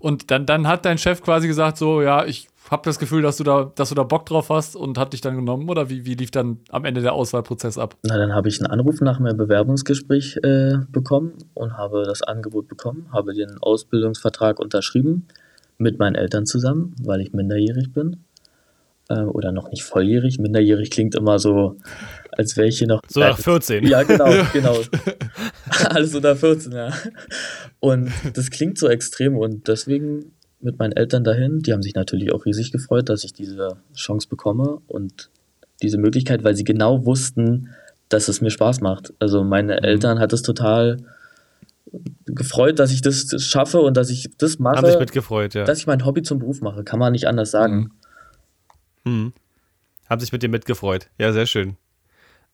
[0.03, 3.37] Und dann, dann hat dein Chef quasi gesagt, so, ja, ich habe das Gefühl, dass
[3.37, 5.69] du, da, dass du da Bock drauf hast und hat dich dann genommen?
[5.69, 7.95] Oder wie, wie lief dann am Ende der Auswahlprozess ab?
[8.03, 12.67] Na, dann habe ich einen Anruf nach meinem Bewerbungsgespräch äh, bekommen und habe das Angebot
[12.67, 15.25] bekommen, habe den Ausbildungsvertrag unterschrieben
[15.77, 18.25] mit meinen Eltern zusammen, weil ich minderjährig bin.
[19.13, 20.39] Äh, oder noch nicht volljährig.
[20.39, 21.77] Minderjährig klingt immer so,
[22.31, 23.01] als wäre ich hier noch.
[23.07, 23.85] So nach 14.
[23.85, 24.77] Ja, genau, genau.
[25.89, 26.91] Alles unter 14, ja.
[27.79, 31.59] Und das klingt so extrem und deswegen mit meinen Eltern dahin.
[31.59, 35.29] Die haben sich natürlich auch riesig gefreut, dass ich diese Chance bekomme und
[35.81, 37.69] diese Möglichkeit, weil sie genau wussten,
[38.09, 39.13] dass es mir Spaß macht.
[39.19, 39.83] Also meine mhm.
[39.83, 40.97] Eltern hat es total
[42.25, 44.77] gefreut, dass ich das schaffe und dass ich das mache.
[44.77, 45.65] Haben sich mitgefreut, ja.
[45.65, 47.75] Dass ich mein Hobby zum Beruf mache, kann man nicht anders sagen.
[47.75, 47.91] Mhm.
[49.03, 49.33] Mhm.
[50.09, 51.09] Haben sich mit dir mitgefreut.
[51.17, 51.77] Ja, sehr schön.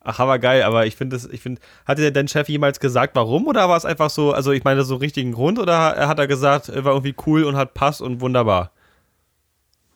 [0.02, 3.16] Ach, aber geil, aber ich finde das, ich finde, hatte der dein Chef jemals gesagt,
[3.16, 6.20] warum oder war es einfach so, also ich meine, so einen richtigen Grund oder hat
[6.20, 8.72] er gesagt, war irgendwie cool und hat Pass und wunderbar?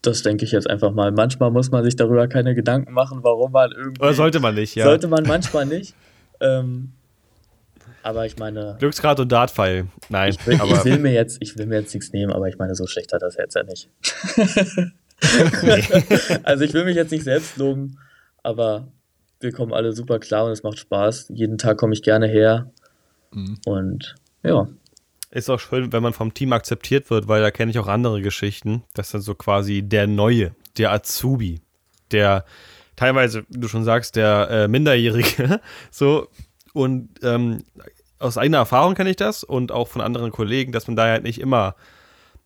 [0.02, 1.14] Das denke ich jetzt einfach mal.
[1.14, 4.02] Manchmal muss man sich darüber keine Gedanken machen, warum man irgendwie.
[4.02, 4.84] Oder sollte man nicht, ja.
[4.84, 5.96] Sollte man manchmal nicht.
[6.42, 6.92] ähm,
[8.02, 8.76] aber ich meine.
[8.80, 9.88] Glücksgrad und Dartpfeil.
[10.10, 10.32] Nein.
[10.32, 12.76] Ich will, ich will, mir jetzt, ich will mir jetzt nichts nehmen, aber ich meine,
[12.76, 13.90] so schlecht hat das jetzt ja nicht.
[16.44, 17.98] also ich will mich jetzt nicht selbst loben,
[18.42, 18.88] aber
[19.40, 21.28] wir kommen alle super klar und es macht Spaß.
[21.34, 22.72] Jeden Tag komme ich gerne her.
[23.32, 23.58] Mhm.
[23.66, 24.68] Und ja.
[25.32, 28.22] Ist auch schön, wenn man vom Team akzeptiert wird, weil da kenne ich auch andere
[28.22, 28.84] Geschichten.
[28.94, 31.62] Das ist dann so quasi der Neue, der Azubi,
[32.12, 32.46] der
[32.96, 35.60] teilweise, wie du schon sagst, der äh, Minderjährige.
[35.92, 36.28] so.
[36.74, 37.64] Und ähm,
[38.20, 41.24] aus eigener Erfahrung kenne ich das und auch von anderen Kollegen, dass man da halt
[41.24, 41.76] nicht immer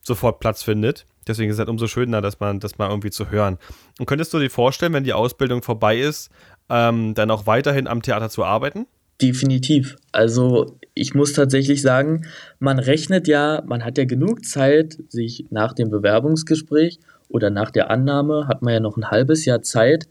[0.02, 1.06] sofort Platz findet.
[1.28, 3.58] Deswegen ist es halt umso schöner, dass man das mal irgendwie zu hören.
[4.00, 6.30] Und könntest du dir vorstellen, wenn die Ausbildung vorbei ist,
[6.70, 8.88] ähm, dann auch weiterhin am Theater zu arbeiten?
[9.22, 9.96] Definitiv.
[10.12, 12.26] Also ich muss tatsächlich sagen,
[12.60, 17.90] man rechnet ja, man hat ja genug Zeit, sich nach dem Bewerbungsgespräch oder nach der
[17.90, 20.08] Annahme hat man ja noch ein halbes Jahr Zeit,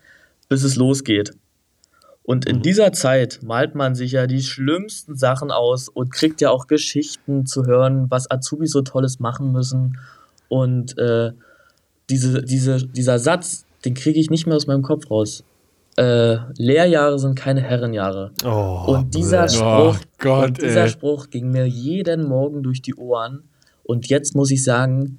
[0.49, 1.33] bis es losgeht.
[2.27, 2.63] Und in mhm.
[2.63, 7.47] dieser Zeit malt man sich ja die schlimmsten Sachen aus und kriegt ja auch Geschichten
[7.47, 9.99] zu hören, was Azubi so Tolles machen müssen.
[10.49, 11.33] Und äh,
[12.11, 15.45] diese, diese, dieser Satz, den kriege ich nicht mehr aus meinem Kopf raus
[15.97, 18.33] äh, Lehrjahre sind keine Herrenjahre.
[18.45, 22.95] Oh, und dieser Spruch, oh Gott, und dieser Spruch ging mir jeden Morgen durch die
[22.95, 23.45] Ohren.
[23.83, 25.19] Und jetzt muss ich sagen,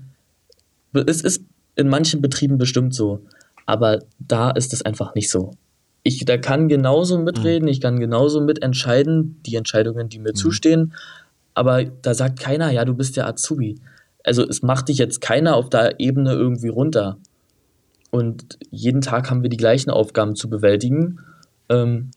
[0.93, 1.43] es ist
[1.75, 3.21] in manchen Betrieben bestimmt so,
[3.65, 5.51] aber da ist es einfach nicht so.
[6.03, 7.71] Ich da kann genauso mitreden, mhm.
[7.71, 10.35] ich kann genauso mitentscheiden, die Entscheidungen, die mir mhm.
[10.35, 10.93] zustehen,
[11.53, 13.79] aber da sagt keiner, ja, du bist der Azubi.
[14.27, 17.17] Also es macht dich jetzt keiner auf der Ebene irgendwie runter.
[18.11, 21.19] Und jeden Tag haben wir die gleichen Aufgaben zu bewältigen.
[21.69, 22.11] Ähm,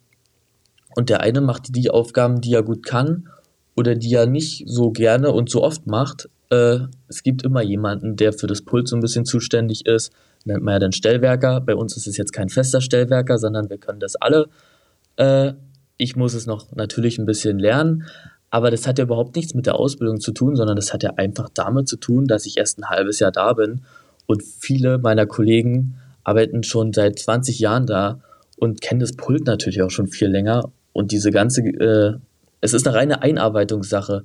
[0.97, 3.29] und der eine macht die Aufgaben, die er gut kann
[3.77, 6.29] oder die er nicht so gerne und so oft macht.
[6.51, 10.13] Äh, es gibt immer jemanden, der für das Pult so ein bisschen zuständig ist.
[10.45, 11.61] Nennt man ja den Stellwerker.
[11.61, 14.49] Bei uns ist es jetzt kein fester Stellwerker, sondern wir können das alle.
[15.17, 15.53] Äh,
[15.97, 18.07] ich muss es noch natürlich ein bisschen lernen.
[18.51, 21.15] Aber das hat ja überhaupt nichts mit der Ausbildung zu tun, sondern das hat ja
[21.17, 23.83] einfach damit zu tun, dass ich erst ein halbes Jahr da bin
[24.27, 28.21] und viele meiner Kollegen arbeiten schon seit 20 Jahren da
[28.57, 30.71] und kennen das Pult natürlich auch schon viel länger.
[30.93, 32.19] Und diese ganze, äh,
[32.61, 34.25] es ist eine reine Einarbeitungssache.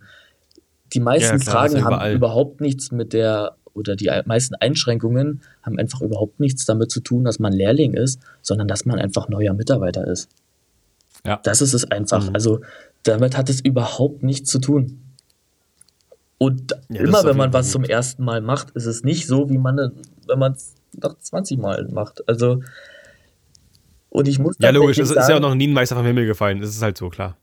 [0.93, 5.79] Die meisten ja, klar, Fragen haben überhaupt nichts mit der, oder die meisten Einschränkungen haben
[5.79, 9.53] einfach überhaupt nichts damit zu tun, dass man Lehrling ist, sondern dass man einfach neuer
[9.53, 10.29] Mitarbeiter ist.
[11.25, 11.39] Ja.
[11.43, 12.29] Das ist es einfach.
[12.29, 12.35] Mhm.
[12.35, 12.59] Also
[13.05, 15.01] damit hat es überhaupt nichts zu tun.
[16.37, 17.71] Und ja, immer wenn man was gut.
[17.73, 19.77] zum ersten Mal macht, ist es nicht so, wie man,
[20.27, 22.27] wenn man es nach 20 Mal macht.
[22.27, 22.61] Also,
[24.09, 26.25] und ich muss Ja, logisch, es ist ja auch noch nie ein Meister vom Himmel
[26.25, 27.37] gefallen, das ist halt so, klar.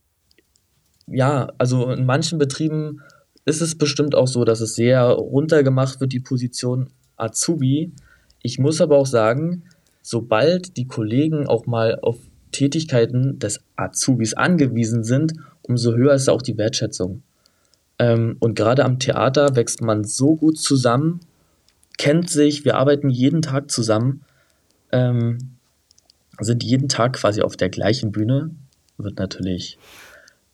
[1.07, 3.01] Ja, also in manchen Betrieben
[3.45, 7.91] ist es bestimmt auch so, dass es sehr runtergemacht wird, die Position Azubi.
[8.41, 9.63] Ich muss aber auch sagen,
[10.01, 12.17] sobald die Kollegen auch mal auf
[12.51, 15.33] Tätigkeiten des Azubis angewiesen sind,
[15.67, 17.23] umso höher ist auch die Wertschätzung.
[17.99, 21.21] Ähm, und gerade am Theater wächst man so gut zusammen,
[21.97, 24.23] kennt sich, wir arbeiten jeden Tag zusammen,
[24.91, 25.37] ähm,
[26.39, 28.51] sind jeden Tag quasi auf der gleichen Bühne,
[28.97, 29.77] wird natürlich,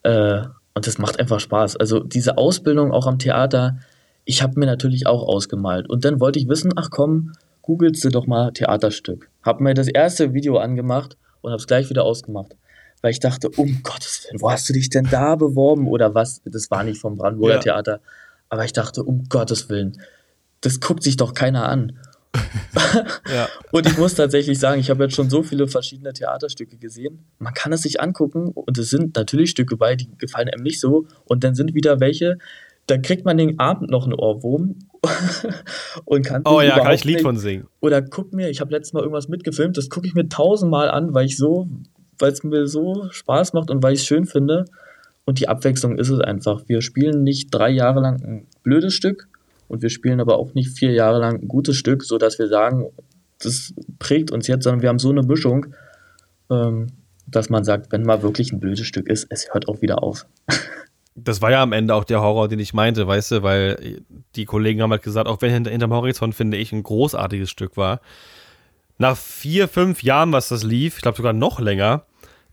[0.04, 0.42] äh,
[0.74, 1.78] und das macht einfach Spaß.
[1.78, 3.80] Also diese Ausbildung auch am Theater,
[4.26, 5.90] ich habe mir natürlich auch ausgemalt.
[5.90, 9.30] Und dann wollte ich wissen, ach komm, googelst du doch mal Theaterstück.
[9.42, 12.56] Hab mir das erste Video angemacht und habe es gleich wieder ausgemacht
[13.02, 16.42] weil ich dachte, um Gottes Willen, wo hast du dich denn da beworben oder was?
[16.46, 17.62] Das war nicht vom Brandenburger ja.
[17.62, 18.02] Theater.
[18.50, 20.02] Aber ich dachte, um Gottes Willen,
[20.62, 21.98] das guckt sich doch keiner an.
[23.34, 23.48] ja.
[23.72, 27.26] Und ich muss tatsächlich sagen, ich habe jetzt schon so viele verschiedene Theaterstücke gesehen.
[27.40, 30.80] Man kann es sich angucken und es sind natürlich Stücke bei, die gefallen einem nicht
[30.80, 31.08] so.
[31.26, 32.38] Und dann sind wieder welche,
[32.88, 34.76] da kriegt man den Abend noch einen Ohrwurm
[36.06, 36.42] und kann.
[36.46, 37.24] Oh ja, kann ich Lied nicht.
[37.24, 37.68] von singen.
[37.80, 41.14] Oder guck mir, ich habe letztes Mal irgendwas mitgefilmt, das gucke ich mir tausendmal an,
[41.14, 41.68] weil ich so,
[42.20, 44.66] weil es mir so Spaß macht und weil ich es schön finde.
[45.26, 46.64] Und die Abwechslung ist es einfach.
[46.68, 49.28] Wir spielen nicht drei Jahre lang ein blödes Stück
[49.68, 52.88] und wir spielen aber auch nicht vier Jahre lang ein gutes Stück, sodass wir sagen,
[53.40, 55.68] das prägt uns jetzt, sondern wir haben so eine Mischung,
[56.50, 56.88] ähm,
[57.28, 60.26] dass man sagt, wenn mal wirklich ein blödes Stück ist, es hört auch wieder auf.
[61.22, 64.04] Das war ja am Ende auch der Horror, den ich meinte, weißt du, weil
[64.38, 67.76] die Kollegen haben halt gesagt, auch wenn hinter, hinterm Horizont, finde ich, ein großartiges Stück
[67.76, 68.00] war.
[69.00, 72.06] Nach vier, fünf Jahren, was das lief, ich glaube sogar noch länger,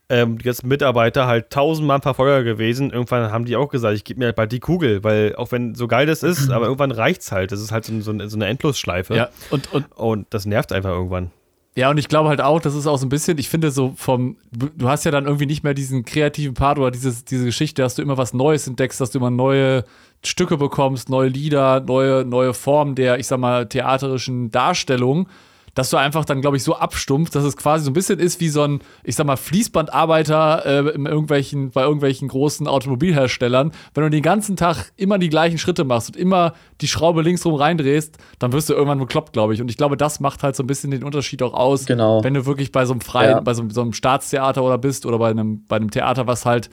[0.08, 2.90] ähm, jetzt Mitarbeiter halt tausendmal Verfolger gewesen.
[2.90, 5.74] Irgendwann haben die auch gesagt, ich gebe mir halt bald die Kugel, weil auch wenn
[5.74, 7.52] so geil das ist, aber irgendwann reicht es halt.
[7.52, 9.14] Das ist halt so, so, so eine Endlosschleife.
[9.16, 11.30] Ja, und, und, und das nervt einfach irgendwann.
[11.74, 13.92] Ja, und ich glaube halt auch, das ist auch so ein bisschen, ich finde so
[13.96, 17.82] vom, du hast ja dann irgendwie nicht mehr diesen kreativen Part oder dieses, diese Geschichte,
[17.82, 19.84] dass du immer was Neues entdeckst, dass du immer neue
[20.24, 25.28] Stücke bekommst, neue Lieder, neue, neue Formen der, ich sag mal, theaterischen Darstellung
[25.76, 28.40] dass du einfach dann, glaube ich, so abstumpfst, dass es quasi so ein bisschen ist
[28.40, 33.72] wie so ein, ich sag mal, Fließbandarbeiter äh, in irgendwelchen, bei irgendwelchen großen Automobilherstellern.
[33.92, 37.54] Wenn du den ganzen Tag immer die gleichen Schritte machst und immer die Schraube linksrum
[37.54, 39.60] reindrehst, dann wirst du irgendwann bekloppt, glaube ich.
[39.60, 42.24] Und ich glaube, das macht halt so ein bisschen den Unterschied auch aus, genau.
[42.24, 43.40] wenn du wirklich bei so einem freien, ja.
[43.40, 46.70] bei so, so, einem Staatstheater oder bist oder bei einem, bei einem Theater, was halt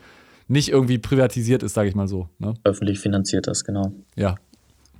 [0.48, 2.30] nicht irgendwie privatisiert ist, sage ich mal so.
[2.38, 2.54] Ne?
[2.64, 3.92] Öffentlich finanziert ist, genau.
[4.16, 4.36] Ja.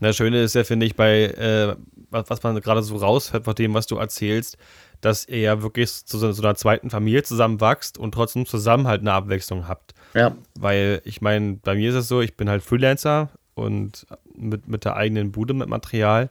[0.00, 1.76] Das Schöne ist ja, finde ich, bei äh,
[2.10, 4.56] was, was man gerade so raushört von dem, was du erzählst,
[5.00, 9.00] dass ihr ja wirklich zu so, so einer zweiten Familie zusammenwachst und trotzdem zusammen halt
[9.00, 9.94] eine Abwechslung habt.
[10.14, 10.34] Ja.
[10.58, 14.84] Weil ich meine, bei mir ist es so, ich bin halt Freelancer und mit, mit
[14.84, 16.30] der eigenen Bude mit Material,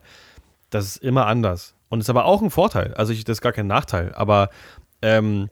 [0.70, 1.74] das ist immer anders.
[1.88, 2.94] Und ist aber auch ein Vorteil.
[2.94, 4.12] Also ich, das ist gar kein Nachteil.
[4.14, 4.50] Aber
[5.02, 5.48] ähm,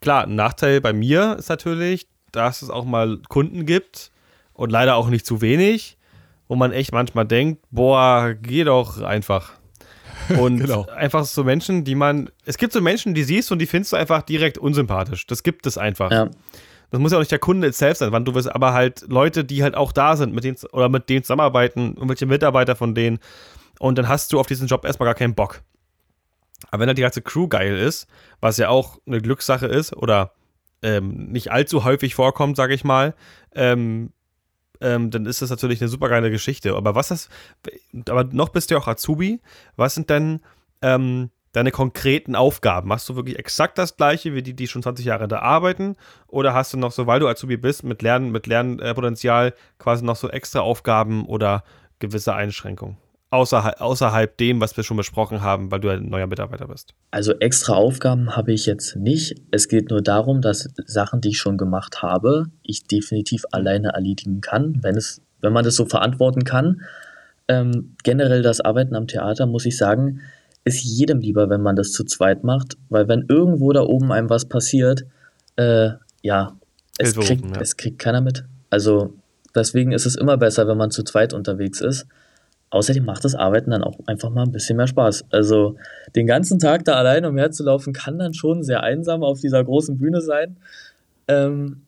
[0.00, 4.10] klar, ein Nachteil bei mir ist natürlich, dass es auch mal Kunden gibt
[4.54, 5.98] und leider auch nicht zu wenig,
[6.48, 9.52] wo man echt manchmal denkt, boah, geh doch einfach.
[10.38, 10.86] Und genau.
[10.86, 12.30] einfach so Menschen, die man.
[12.44, 15.26] Es gibt so Menschen, die siehst und die findest du einfach direkt unsympathisch.
[15.26, 16.10] Das gibt es einfach.
[16.10, 16.30] Ja.
[16.90, 19.44] Das muss ja auch nicht der Kunde selbst sein, wann du wirst, aber halt Leute,
[19.44, 23.18] die halt auch da sind, mit denen oder mit denen zusammenarbeiten, irgendwelche Mitarbeiter von denen.
[23.80, 25.62] Und dann hast du auf diesen Job erstmal gar keinen Bock.
[26.70, 28.06] Aber wenn halt die ganze Crew geil ist,
[28.40, 30.34] was ja auch eine Glückssache ist oder
[30.82, 33.14] ähm, nicht allzu häufig vorkommt, sage ich mal,
[33.54, 34.12] ähm,
[34.84, 36.76] ähm, dann ist das natürlich eine super geile Geschichte.
[36.76, 37.30] Aber was ist,
[38.08, 39.40] aber noch bist du ja auch Azubi.
[39.76, 40.40] Was sind denn
[40.82, 42.88] ähm, deine konkreten Aufgaben?
[42.88, 45.96] Machst du wirklich exakt das gleiche wie die, die schon 20 Jahre da arbeiten?
[46.26, 50.16] Oder hast du noch so, weil du Azubi bist, mit Lernen, mit Lernpotenzial quasi noch
[50.16, 51.64] so extra Aufgaben oder
[51.98, 52.98] gewisse Einschränkungen?
[53.34, 56.94] Außerhalb, außerhalb dem, was wir schon besprochen haben, weil du ein neuer Mitarbeiter bist?
[57.10, 59.34] Also extra Aufgaben habe ich jetzt nicht.
[59.50, 64.40] Es geht nur darum, dass Sachen, die ich schon gemacht habe, ich definitiv alleine erledigen
[64.40, 66.82] kann, wenn, es, wenn man das so verantworten kann.
[67.48, 70.20] Ähm, generell das Arbeiten am Theater, muss ich sagen,
[70.64, 74.30] ist jedem lieber, wenn man das zu zweit macht, weil wenn irgendwo da oben einem
[74.30, 75.04] was passiert,
[75.56, 75.90] äh,
[76.22, 76.56] ja,
[76.98, 77.60] es kriegt, ja.
[77.60, 78.44] es kriegt keiner mit.
[78.70, 79.14] Also
[79.54, 82.06] deswegen ist es immer besser, wenn man zu zweit unterwegs ist.
[82.74, 85.26] Außerdem macht das Arbeiten dann auch einfach mal ein bisschen mehr Spaß.
[85.30, 85.76] Also
[86.16, 90.20] den ganzen Tag da allein umherzulaufen kann dann schon sehr einsam auf dieser großen Bühne
[90.20, 90.56] sein.
[91.28, 91.82] Ähm,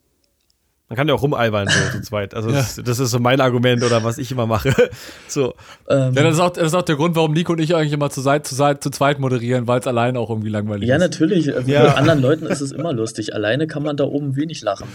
[0.88, 2.35] man kann ja auch rumalbern so zu zweit.
[2.35, 2.59] Also ja.
[2.59, 4.72] das, das, ist so mein Argument oder was ich immer mache.
[5.27, 5.55] so.
[5.88, 7.92] Ähm, ja, das ist, auch, das ist auch der Grund, warum Nico und ich eigentlich
[7.92, 10.94] immer zu, Seite, zu, Seite, zu zweit moderieren, weil es alleine auch irgendwie langweilig ja,
[10.94, 11.03] ist.
[11.03, 11.46] Ja, natürlich.
[11.46, 11.83] Ja.
[11.83, 13.35] Mit anderen Leuten ist es immer lustig.
[13.35, 14.87] Alleine kann man da oben wenig lachen.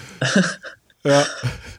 [1.04, 1.26] ja.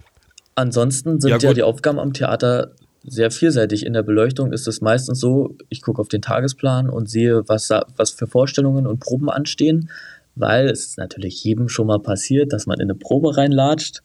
[0.55, 2.72] Ansonsten sind ja, ja die Aufgaben am Theater
[3.04, 3.84] sehr vielseitig.
[3.84, 7.70] In der Beleuchtung ist es meistens so, ich gucke auf den Tagesplan und sehe, was,
[7.96, 9.90] was für Vorstellungen und Proben anstehen,
[10.34, 14.02] weil es ist natürlich jedem schon mal passiert, dass man in eine Probe reinlatscht,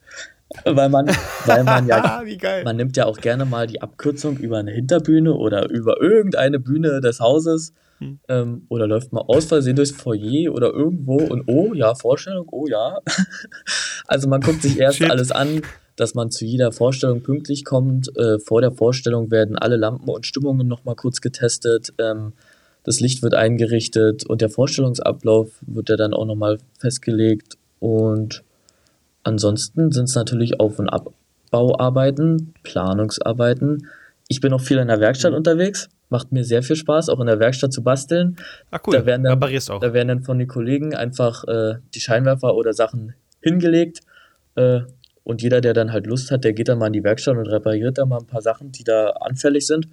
[0.65, 1.07] weil man,
[1.45, 2.23] weil man ja,
[2.63, 7.01] man nimmt ja auch gerne mal die Abkürzung über eine Hinterbühne oder über irgendeine Bühne
[7.01, 8.19] des Hauses hm.
[8.27, 12.67] ähm, oder läuft mal aus Versehen durchs Foyer oder irgendwo und oh ja, Vorstellung, oh
[12.67, 12.99] ja.
[14.07, 15.09] also man guckt sich erst Shit.
[15.09, 15.61] alles an,
[15.95, 18.15] dass man zu jeder Vorstellung pünktlich kommt.
[18.17, 21.93] Äh, vor der Vorstellung werden alle Lampen und Stimmungen nochmal kurz getestet.
[21.97, 22.33] Ähm,
[22.83, 27.57] das Licht wird eingerichtet und der Vorstellungsablauf wird ja dann auch nochmal festgelegt.
[27.79, 28.43] Und
[29.23, 33.87] ansonsten sind es natürlich Auf- und Abbauarbeiten, Planungsarbeiten.
[34.29, 35.89] Ich bin auch viel in der Werkstatt unterwegs.
[36.09, 38.37] Macht mir sehr viel Spaß, auch in der Werkstatt zu basteln.
[38.71, 38.93] Ah, cool.
[38.93, 39.79] Da werden dann, auch.
[39.79, 43.99] Da werden dann von den Kollegen einfach äh, die Scheinwerfer oder Sachen hingelegt.
[44.55, 44.81] Äh,
[45.23, 47.47] und jeder, der dann halt Lust hat, der geht dann mal in die Werkstatt und
[47.47, 49.89] repariert da mal ein paar Sachen, die da anfällig sind.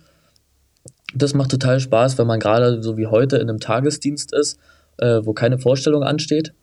[1.12, 4.59] Das macht total Spaß, wenn man gerade so wie heute in einem Tagesdienst ist,
[4.98, 6.55] äh, wo keine Vorstellung ansteht.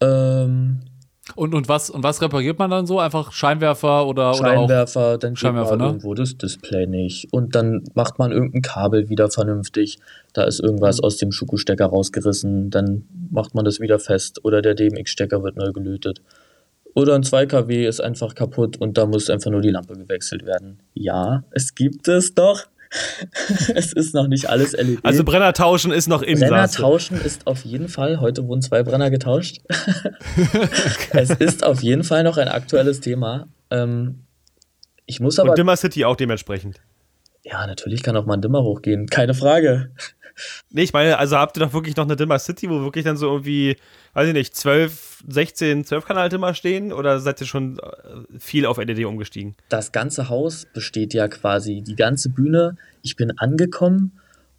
[0.00, 0.82] Ähm,
[1.36, 3.00] und, und, was, und was repariert man dann so?
[3.00, 5.84] Einfach Scheinwerfer oder Scheinwerfer, oder dann Scheinwerfer, ne?
[5.86, 7.32] irgendwo das Display nicht.
[7.32, 9.98] Und dann macht man irgendein Kabel wieder vernünftig.
[10.32, 11.04] Da ist irgendwas mhm.
[11.04, 12.70] aus dem Schuko-Stecker rausgerissen.
[12.70, 14.44] Dann macht man das wieder fest.
[14.44, 16.22] Oder der DMX-Stecker wird neu gelötet.
[16.94, 20.46] Oder ein 2 kW ist einfach kaputt und da muss einfach nur die Lampe gewechselt
[20.46, 20.78] werden.
[20.94, 22.66] Ja, es gibt es doch.
[23.74, 25.00] es ist noch nicht alles LED.
[25.02, 28.82] Also Brenner tauschen ist noch im Brenner tauschen ist auf jeden Fall, heute wurden zwei
[28.82, 29.60] Brenner getauscht.
[31.10, 33.48] es ist auf jeden Fall noch ein aktuelles Thema.
[33.70, 34.24] Ähm,
[35.06, 35.50] ich muss aber.
[35.50, 36.80] Und Dimmer City auch dementsprechend.
[37.42, 39.90] Ja, natürlich kann auch mal ein Dimmer hochgehen, keine Frage.
[40.70, 43.16] Nee, ich meine, also habt ihr doch wirklich noch eine Dimmer City, wo wirklich dann
[43.16, 43.76] so irgendwie,
[44.14, 48.66] weiß ich nicht, 12, 16, 12 Kanal Dimmer stehen oder seid ihr schon äh, viel
[48.66, 49.54] auf LED umgestiegen?
[49.68, 52.76] Das ganze Haus besteht ja quasi, die ganze Bühne.
[53.02, 54.12] Ich bin angekommen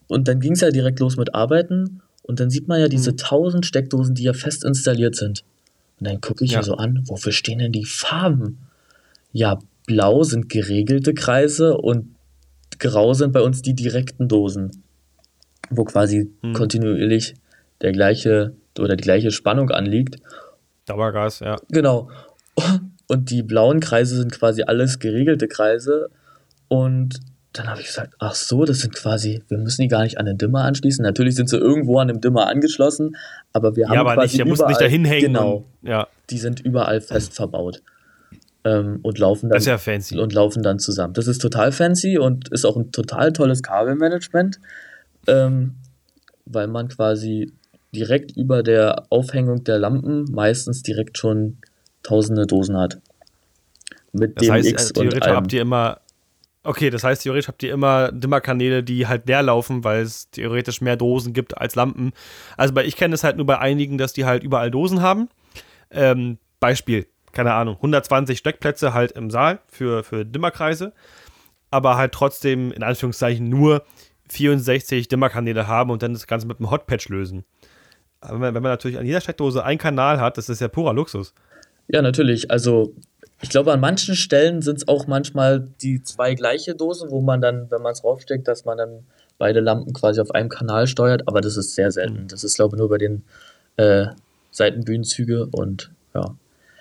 [0.07, 3.11] und dann ging es ja direkt los mit Arbeiten und dann sieht man ja diese
[3.11, 3.17] mhm.
[3.19, 5.43] 1000 Steckdosen, die ja fest installiert sind.
[5.99, 6.59] Und dann gucke ich ja.
[6.59, 8.59] mir so an, wofür stehen denn die Farben?
[9.31, 12.15] Ja, blau sind geregelte Kreise und
[12.79, 14.83] grau sind bei uns die direkten Dosen
[15.69, 16.53] wo quasi hm.
[16.53, 17.35] kontinuierlich
[17.81, 20.17] der gleiche oder die gleiche Spannung anliegt.
[20.85, 21.57] Dauergas, ja.
[21.69, 22.09] Genau.
[23.07, 26.09] Und die blauen Kreise sind quasi alles geregelte Kreise.
[26.67, 27.19] Und
[27.53, 30.25] dann habe ich gesagt, ach so, das sind quasi, wir müssen die gar nicht an
[30.25, 31.03] den Dimmer anschließen.
[31.03, 33.15] Natürlich sind sie irgendwo an dem Dimmer angeschlossen,
[33.53, 35.33] aber wir haben ja, aber quasi nicht, der überall, muss nicht dahin hängen.
[35.33, 35.65] Genau.
[35.81, 36.07] Und, ja.
[36.29, 37.81] Die sind überall fest verbaut.
[38.63, 40.17] Ähm, und laufen dann das ist ja fancy.
[40.17, 41.13] und laufen dann zusammen.
[41.13, 44.59] Das ist total fancy und ist auch ein total tolles Kabelmanagement
[45.27, 45.75] ähm,
[46.45, 47.53] weil man quasi
[47.93, 51.57] direkt über der Aufhängung der Lampen meistens direkt schon
[52.03, 52.99] tausende Dosen hat.
[54.11, 55.35] Mit das dem heißt, X theoretisch und allem.
[55.35, 55.99] habt ihr immer
[56.65, 60.81] Okay, das heißt, theoretisch habt ihr immer Dimmerkanäle, die halt leer laufen, weil es theoretisch
[60.81, 62.11] mehr Dosen gibt als Lampen.
[62.57, 65.29] Also bei, ich kenne es halt nur bei einigen, dass die halt überall Dosen haben.
[65.91, 70.91] Ähm, Beispiel, keine Ahnung, 120 Steckplätze halt im Saal für, für Dimmerkreise,
[71.69, 73.83] aber halt trotzdem in Anführungszeichen nur
[74.29, 77.45] 64 Dimmerkanäle haben und dann das Ganze mit einem Hotpatch lösen.
[78.21, 81.33] Aber wenn man natürlich an jeder Steckdose einen Kanal hat, das ist ja purer Luxus.
[81.87, 82.49] Ja, natürlich.
[82.49, 82.93] Also
[83.41, 87.41] ich glaube, an manchen Stellen sind es auch manchmal die zwei gleiche Dosen, wo man
[87.41, 89.05] dann, wenn man es raufsteckt, dass man dann
[89.37, 92.23] beide Lampen quasi auf einem Kanal steuert, aber das ist sehr selten.
[92.23, 92.27] Mhm.
[92.29, 93.23] Das ist, glaube ich, nur bei den
[93.77, 94.07] äh,
[94.51, 96.35] Seitenbühnenzüge und ja.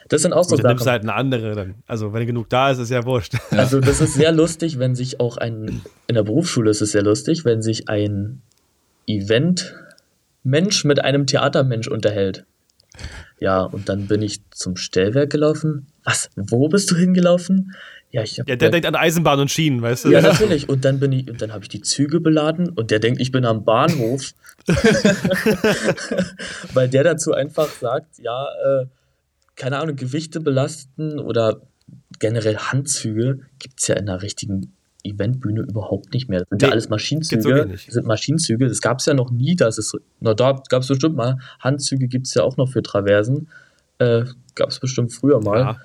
[0.09, 0.69] Das sind auch so Sachen.
[0.69, 1.75] nimmst halt eine andere dann.
[1.87, 3.35] Also, wenn genug da ist, ist ja wurscht.
[3.51, 7.03] Also, das ist sehr lustig, wenn sich auch ein, in der Berufsschule ist es sehr
[7.03, 8.43] lustig, wenn sich ein
[9.07, 12.45] Event-Mensch mit einem Theatermensch unterhält.
[13.41, 15.87] Ja, und dann bin ich zum Stellwerk gelaufen.
[16.05, 16.31] Was?
[16.37, 17.75] Wo bist du hingelaufen?
[18.11, 20.11] Ja, ich ja der, der denkt an Eisenbahn und Schienen, weißt du?
[20.11, 20.69] Ja, natürlich.
[20.69, 23.33] Und dann bin ich, und dann habe ich die Züge beladen und der denkt, ich
[23.33, 24.35] bin am Bahnhof.
[26.75, 28.87] Weil der dazu einfach sagt, ja, äh,
[29.57, 31.63] keine Ahnung, Gewichte belasten oder
[32.19, 34.73] generell Handzüge gibt es ja in der richtigen
[35.05, 36.41] Eventbühne überhaupt nicht mehr.
[36.41, 37.69] Das sind nee, ja alles Maschinenzüge.
[37.71, 38.69] Das sind Maschinenzüge.
[38.69, 39.93] Das gab es ja noch nie, dass es.
[40.21, 41.39] Na, da gab es bestimmt mal.
[41.61, 43.49] Handzüge gibt es ja auch noch für Traversen.
[43.99, 45.61] Äh, gab es bestimmt früher mal.
[45.61, 45.77] Ja.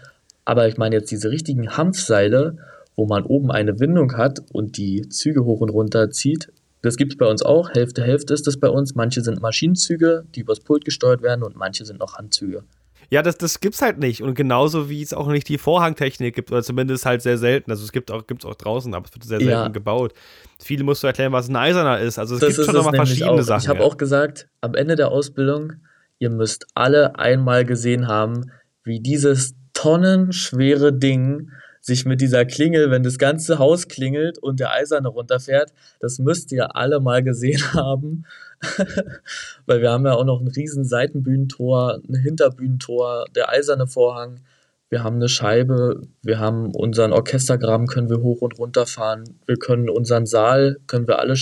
[0.45, 2.57] Aber ich meine jetzt diese richtigen Hanfseile,
[2.95, 6.51] wo man oben eine Windung hat und die Züge hoch und runter zieht.
[6.81, 7.71] Das gibt es bei uns auch.
[7.71, 8.95] Hälfte, Hälfte ist das bei uns.
[8.95, 12.63] Manche sind Maschinenzüge, die übers Pult gesteuert werden und manche sind noch Handzüge.
[13.11, 14.21] Ja, das, das gibt's halt nicht.
[14.21, 17.71] Und genauso wie es auch nicht die Vorhangtechnik gibt, oder zumindest halt sehr selten.
[17.71, 19.67] Also es gibt auch, gibt's auch draußen, aber es wird sehr selten ja.
[19.67, 20.13] gebaut.
[20.59, 22.19] Viele musst du erklären, was ein Eiserner ist.
[22.19, 23.41] Also es das gibt schon nochmal verschiedene auch.
[23.41, 23.61] Sachen.
[23.61, 23.85] Ich habe ja.
[23.85, 25.73] auch gesagt, am Ende der Ausbildung,
[26.19, 28.51] ihr müsst alle einmal gesehen haben,
[28.83, 31.49] wie dieses tonnenschwere Ding
[31.81, 36.51] sich mit dieser Klingel, wenn das ganze Haus klingelt und der Eiserne runterfährt, das müsst
[36.51, 38.25] ihr alle mal gesehen haben.
[39.65, 44.41] Weil wir haben ja auch noch ein riesen Seitenbühnentor, ein Hinterbühnentor, der eiserne Vorhang.
[44.89, 49.23] Wir haben eine Scheibe, wir haben unseren Orchestergraben, können wir hoch und runter fahren.
[49.45, 51.35] Wir können unseren Saal, können wir alle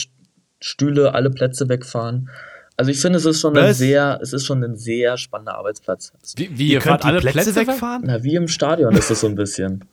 [0.59, 2.30] Stühle, alle Plätze wegfahren.
[2.76, 6.13] Also ich finde, es ist schon ein sehr, es ist schon ein sehr spannender Arbeitsplatz.
[6.36, 8.03] Wie, wie ihr, ihr könnt alle Plätze, Plätze wegfahren?
[8.05, 9.86] Na, wie im Stadion ist es so ein bisschen.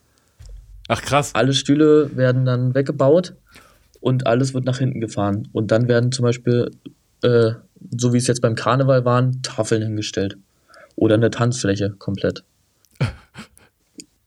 [0.89, 1.31] Ach krass.
[1.35, 3.35] Alle Stühle werden dann weggebaut
[4.01, 5.49] und alles wird nach hinten gefahren.
[5.53, 6.70] Und dann werden zum Beispiel
[7.25, 7.55] äh,
[7.97, 10.37] so wie es jetzt beim Karneval waren, Tafeln hingestellt.
[10.97, 12.45] Oder eine Tanzfläche komplett.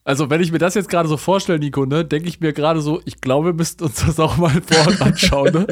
[0.04, 2.80] Also, wenn ich mir das jetzt gerade so vorstelle, Nico, ne, denke ich mir gerade
[2.82, 5.54] so, ich glaube, wir müssten uns das auch mal vor Ort anschauen.
[5.54, 5.68] Ne?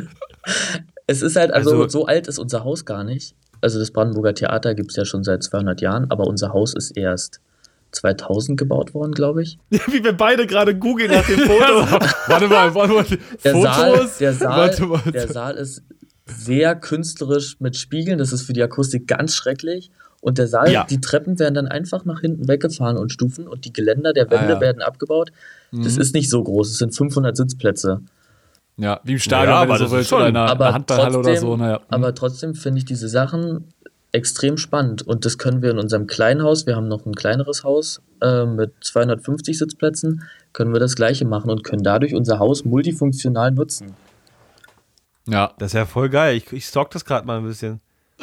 [1.08, 3.34] es ist halt, also, also, so alt ist unser Haus gar nicht.
[3.62, 6.98] Also, das Brandenburger Theater gibt es ja schon seit 200 Jahren, aber unser Haus ist
[6.98, 7.40] erst
[7.92, 9.58] 2000 gebaut worden, glaube ich.
[9.70, 11.88] Wie wir beide gerade googeln nach dem Foto.
[12.28, 13.06] warte mal, warte mal.
[13.44, 14.18] Der Saal, Fotos?
[14.18, 15.12] der, Saal, Warte mal.
[15.12, 15.82] der Saal ist
[16.26, 18.18] sehr künstlerisch mit Spiegeln.
[18.18, 19.92] Das ist für die Akustik ganz schrecklich.
[20.22, 20.86] Und der Saal, Ja.
[20.90, 24.46] die Treppen werden dann einfach nach hinten weggefahren und Stufen und die Geländer der Wände
[24.46, 24.56] Ah, ja.
[24.56, 24.62] Mhm.
[24.62, 25.32] werden abgebaut.
[25.72, 26.72] Das ist nicht so groß.
[26.72, 28.02] Es sind 500 Sitzplätze.
[28.78, 31.30] Ja, wie im Stadion, Ja, aber so ist willst, schon- oder in einer, Handballhalle oder
[31.30, 31.58] trotzdem, so.
[31.58, 31.80] Naja.
[31.90, 33.66] aber trotzdem finde ich diese Sachen
[34.12, 37.64] extrem spannend und das können wir in unserem kleinen Haus, wir haben noch ein kleineres
[37.64, 40.24] Haus äh, mit 250 Sitzplätzen,
[40.54, 43.94] können wir das gleiche machen und können dadurch unser Haus multifunktional nutzen.
[45.28, 46.38] Ja, Das ist ja voll geil.
[46.38, 47.82] Ich, ich stalk das gerade mal ein bisschen.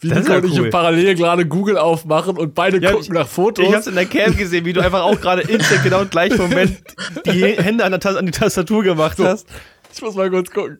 [0.00, 0.70] wie Das Nico ja cool.
[0.70, 3.64] parallel gerade Google aufmachen und beide Ja, gucken ich- nach Fotos.
[3.66, 6.36] Ich hab's in der Cam gesehen, wie du einfach auch gerade instant genau im gleichen
[6.38, 6.82] Moment
[7.26, 9.46] die Hände an, an die Tastatur gemacht hast.
[9.94, 10.78] Ich muss mal kurz gucken.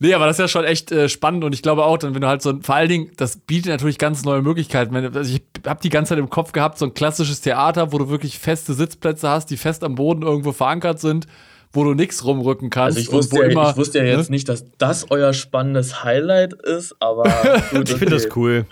[0.00, 2.20] Nee, aber das ist ja schon echt äh, spannend und ich glaube auch, dann, wenn
[2.20, 4.94] du halt so ein, vor allen Dingen, das bietet natürlich ganz neue Möglichkeiten.
[4.94, 7.98] Wenn, also ich habe die ganze Zeit im Kopf gehabt, so ein klassisches Theater, wo
[7.98, 11.26] du wirklich feste Sitzplätze hast, die fest am Boden irgendwo verankert sind,
[11.72, 12.96] wo du nichts rumrücken kannst.
[12.96, 14.34] Also ich und wusste, wo ja, immer, ich wusste ja jetzt ne?
[14.36, 17.24] nicht, dass das euer spannendes Highlight ist, aber
[17.70, 18.64] gut, Ich finde das cool.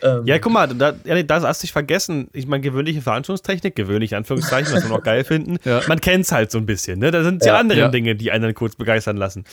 [0.00, 2.28] Ähm, Ja, guck mal, da, ja, nee, das hast du dich vergessen.
[2.32, 5.56] Ich meine, gewöhnliche Veranstaltungstechnik, gewöhnlich, in Anführungszeichen, was wir noch geil finden.
[5.64, 5.80] Ja.
[5.88, 7.10] Man kennt's halt so ein bisschen, ne?
[7.10, 7.58] Da sind ja, Ja.
[7.58, 7.88] andere Ja.
[7.88, 9.44] Dinge, die einen dann kurz begeistern lassen.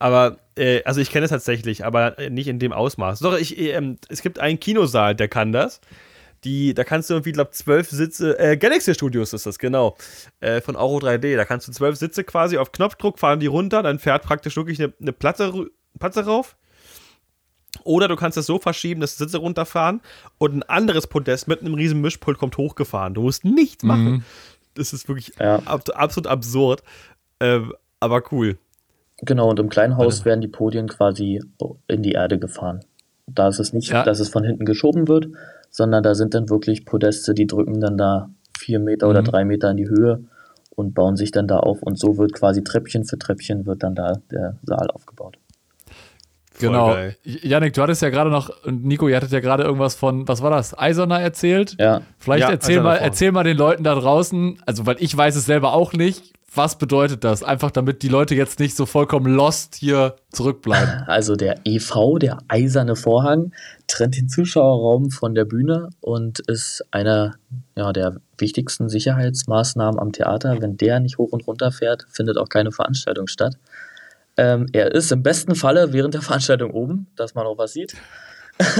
[0.00, 3.20] Aber, äh, also ich kenne es tatsächlich, aber nicht in dem Ausmaß.
[3.20, 5.80] Doch, ich, äh, es gibt einen Kinosaal, der kann das.
[6.44, 9.96] Die, da kannst du irgendwie, glaube zwölf Sitze, äh, Galaxy Studios ist das, genau,
[10.40, 11.36] äh, von Euro 3D.
[11.36, 14.82] Da kannst du zwölf Sitze quasi auf Knopfdruck fahren die runter, dann fährt praktisch wirklich
[14.82, 16.56] eine, eine Platte, Platte rauf.
[17.84, 20.00] Oder du kannst das so verschieben, dass die Sitze runterfahren
[20.38, 23.14] und ein anderes Podest mit einem riesen Mischpult kommt hochgefahren.
[23.14, 24.24] Du musst nichts machen.
[24.74, 25.56] Das ist wirklich Ja.
[25.64, 26.82] ab, absolut absurd.
[27.40, 28.58] Ähm, aber cool.
[29.18, 31.40] Genau, und im kleinen Haus werden die Podien quasi
[31.88, 32.84] in die Erde gefahren.
[33.26, 34.02] Da ist es nicht, Ja.
[34.02, 35.28] dass es von hinten geschoben wird,
[35.72, 39.26] sondern da sind dann wirklich Podeste, die drücken dann da vier Meter oder Mhm.
[39.26, 40.22] drei Meter in die Höhe
[40.76, 41.82] und bauen sich dann da auf.
[41.82, 45.38] Und so wird quasi Treppchen für Treppchen wird dann da der Saal aufgebaut.
[46.60, 46.94] Genau.
[47.24, 50.42] Janik, du hattest ja gerade noch, und Nico, ihr hattet ja gerade irgendwas von, was
[50.42, 51.74] war das, Eiserner erzählt?
[51.80, 55.34] Ja, Vielleicht Ja, erzähl, mal, erzähl mal den Leuten da draußen, also weil ich weiß
[55.34, 57.42] es selber auch nicht, was bedeutet das?
[57.42, 61.02] Einfach damit die Leute jetzt nicht so vollkommen lost hier zurückbleiben.
[61.06, 63.52] also der EV, der eiserne Vorhang,
[63.86, 67.36] trennt den Zuschauerraum von der Bühne und ist einer
[67.74, 70.60] ja, der wichtigsten Sicherheitsmaßnahmen am Theater.
[70.60, 73.56] Wenn der nicht hoch und runter fährt, findet auch keine Veranstaltung statt.
[74.36, 77.94] Ähm, er ist im besten Falle während der Veranstaltung oben, dass man auch was sieht.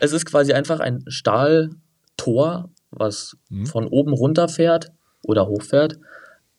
[0.00, 3.66] es ist quasi einfach ein Stahltor, was Mhm.
[3.66, 4.90] von oben runter fährt
[5.22, 5.98] oder hochfährt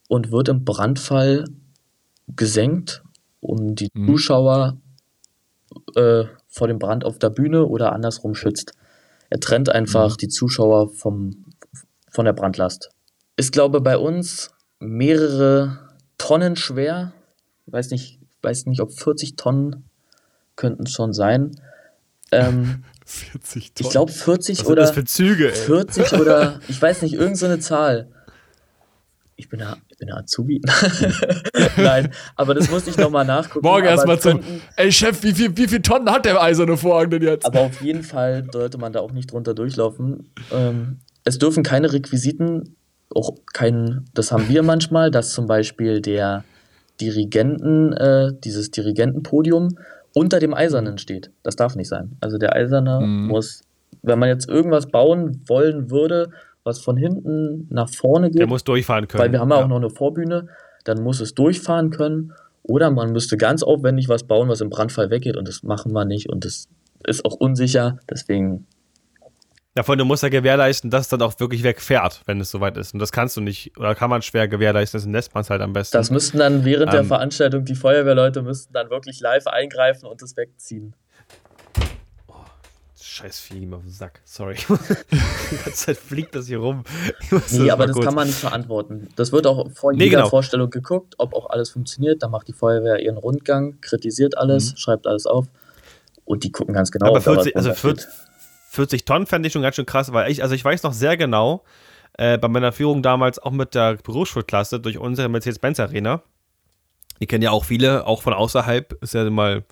[0.07, 1.45] und wird im Brandfall
[2.35, 3.03] gesenkt,
[3.39, 4.07] um die Mhm.
[4.07, 4.77] Zuschauer
[5.95, 8.73] äh, vor dem Brand auf der Bühne oder andersrum schützt.
[9.29, 11.45] Er trennt einfach die Zuschauer vom,
[12.11, 12.91] von der Brandlast.
[13.35, 15.79] Ist, glaube bei uns mehrere
[16.19, 17.13] Tonnen schwer.
[17.65, 19.89] Ich weiß nicht, weiß nicht, ob 40 Tonnen
[20.55, 21.51] könnten schon sein.
[22.31, 23.85] Ähm, 40 Tonnen.
[23.87, 25.55] ich glaube 40 Was sind oder das für Züge, ey?
[25.55, 28.11] 40 oder ich weiß nicht, irgendeine so eine Zahl.
[29.35, 29.63] Ich bin
[30.03, 30.61] bin der Azubi.
[31.77, 33.65] Nein, aber das musste ich nochmal nachgucken.
[33.65, 37.21] Morgen erstmal könnten- ey Chef, wie viel, wie viel Tonnen hat der eiserne Vorhang denn
[37.23, 37.45] jetzt?
[37.45, 40.29] Aber auf jeden Fall sollte man da auch nicht drunter durchlaufen.
[40.51, 42.75] Ähm, es dürfen keine Requisiten,
[43.15, 46.43] auch kein, das haben wir manchmal, dass zum Beispiel der
[46.99, 49.77] Dirigenten, äh, dieses Dirigentenpodium
[50.13, 51.31] unter dem Eisernen steht.
[51.43, 52.17] Das darf nicht sein.
[52.21, 53.27] Also der Eiserne Mhm.
[53.27, 53.61] muss,
[54.03, 56.29] wenn man jetzt irgendwas bauen wollen würde,
[56.63, 59.21] was von hinten nach vorne geht, Der muss durchfahren können.
[59.23, 60.47] weil wir haben ja auch noch eine Vorbühne,
[60.85, 62.33] dann muss es durchfahren können.
[62.63, 66.05] Oder man müsste ganz aufwendig was bauen, was im Brandfall weggeht und das machen wir
[66.05, 66.69] nicht und das
[67.05, 67.99] ist auch unsicher.
[68.09, 68.65] Deswegen,
[69.75, 72.93] Davon, du musst ja gewährleisten, dass es dann auch wirklich wegfährt, wenn es soweit ist.
[72.93, 75.61] Und das kannst du nicht, oder kann man schwer gewährleisten, deswegen lässt man es halt
[75.61, 75.97] am besten.
[75.97, 77.07] das müssten dann während der Ähm.
[77.07, 80.95] Veranstaltung die Feuerwehrleute müssten dann wirklich live eingreifen und das wegziehen.
[83.13, 84.21] Scheiß Vieh, auf den Sack.
[84.25, 84.55] Sorry.
[85.11, 86.83] Die ganze Zeit fliegt das hier rum.
[87.51, 89.07] Nee, aber das kurz- kann man nicht verantworten.
[89.15, 90.29] Das wird auch vor Nee, jeder genau.
[90.29, 92.23] Vorstellung geguckt, ob auch alles funktioniert.
[92.23, 95.45] Dann macht die Feuerwehr ihren Rundgang, kritisiert alles, schreibt alles auf
[96.25, 97.09] und die gucken ganz genau, Mhm.
[97.11, 98.07] Aber ob da was 40, also drunter 40,
[98.69, 101.15] 40 Tonnen fände ich schon ganz schön krass, weil ich, also ich weiß noch sehr
[101.15, 101.63] genau,
[102.17, 106.23] äh, bei meiner Führung damals auch mit der Berufsschulklasse durch unsere Mercedes-Benz Arena.
[107.19, 108.93] Die kennen ja auch viele, auch von außerhalb.
[109.03, 109.63] Ist ja mal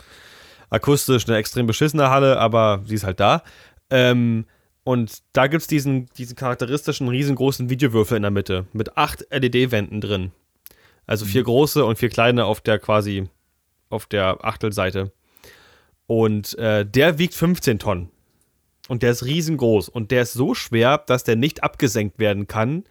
[0.71, 3.43] akustisch eine extrem beschissene Halle, aber sie ist halt da.
[3.91, 4.45] Ähm,
[4.83, 10.01] und da gibt es diesen, diesen charakteristischen riesengroßen Videowürfel in der Mitte mit acht LED-Wänden
[10.01, 10.31] drin.
[11.05, 13.29] Also vier große und vier kleine auf der quasi
[13.89, 15.11] auf der Achtelseite.
[16.07, 18.09] Und äh, der wiegt 15 Tonnen.
[18.87, 22.83] Und der ist riesengroß und der ist so schwer, dass der nicht abgesenkt werden kann.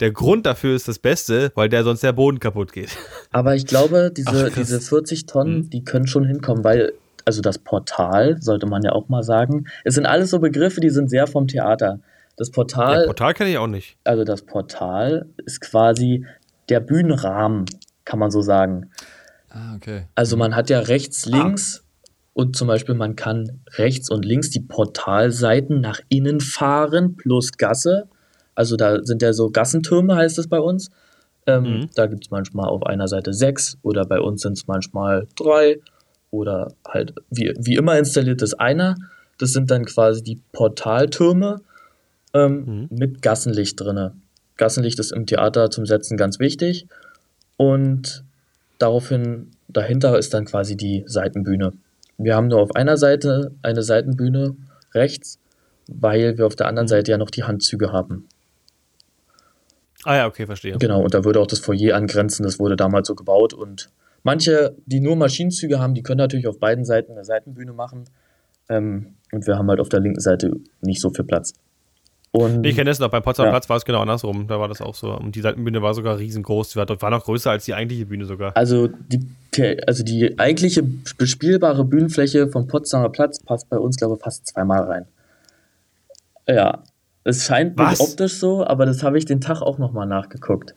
[0.00, 2.96] Der Grund dafür ist das Beste, weil der sonst der Boden kaputt geht.
[3.30, 5.70] Aber ich glaube, diese, Ach, diese 40 Tonnen, Mhm.
[5.70, 6.92] die können schon hinkommen, weil,
[7.28, 10.88] also das Portal, sollte man ja auch mal sagen, es sind alles so Begriffe, die
[10.88, 12.00] sind sehr vom Theater.
[12.38, 13.98] Das Portal, Ja, Portal kenne ich auch nicht.
[14.04, 16.24] also das Portal ist quasi
[16.70, 17.66] der Bühnenrahmen,
[18.06, 18.90] kann man so sagen.
[19.50, 20.06] Ah, okay.
[20.14, 21.36] Also man hat ja rechts, Ah.
[21.36, 21.84] links
[22.32, 28.08] und zum Beispiel man kann rechts und links die Portalseiten nach innen fahren plus Gasse.
[28.54, 30.90] Also da sind ja so Gassentürme, heißt es bei uns.
[31.46, 31.90] Ähm, Mhm.
[31.94, 35.80] Da gibt es manchmal auf einer Seite sechs oder bei uns sind es manchmal drei
[36.30, 38.96] oder halt wie, wie immer installiert ist einer.
[39.38, 41.60] Das sind dann quasi die Portaltürme
[42.34, 44.14] ähm, mit Gassenlicht drinne.
[44.56, 46.86] Gassenlicht ist im Theater zum Setzen ganz wichtig.
[47.56, 48.24] Und
[48.78, 51.72] daraufhin, dahinter ist dann quasi die Seitenbühne.
[52.18, 54.56] Wir haben nur auf einer Seite eine Seitenbühne
[54.94, 55.38] rechts,
[55.86, 58.28] weil wir auf der anderen Seite ja noch die Handzüge haben.
[60.04, 60.76] Ah ja, okay, verstehe.
[60.78, 63.52] Genau, und da würde auch das Foyer angrenzen, das wurde damals so gebaut.
[63.52, 63.90] Und
[64.22, 68.04] manche, die nur Maschinenzüge haben, die können natürlich auf beiden Seiten eine Seitenbühne machen.
[68.68, 71.54] Ähm, und wir haben halt auf der linken Seite nicht so viel Platz.
[72.30, 73.08] Und Nee, ich kenne das noch.
[73.10, 73.52] Beim Potsdamer Ja.
[73.52, 74.46] Platz war es genau andersrum.
[74.48, 75.12] Da war das auch so.
[75.14, 76.70] Und die Seitenbühne war sogar riesengroß.
[76.70, 78.54] Die war, war noch größer als die eigentliche Bühne sogar.
[78.56, 79.26] Also die,
[79.86, 80.82] also die eigentliche
[81.16, 85.06] bespielbare Bühnenfläche vom Potsdamer Platz passt bei uns, glaube ich, fast zweimal rein.
[86.46, 86.82] Ja,
[87.24, 87.98] es scheint Was?
[87.98, 90.74] nicht optisch so, aber das habe ich den Tag auch nochmal nachgeguckt.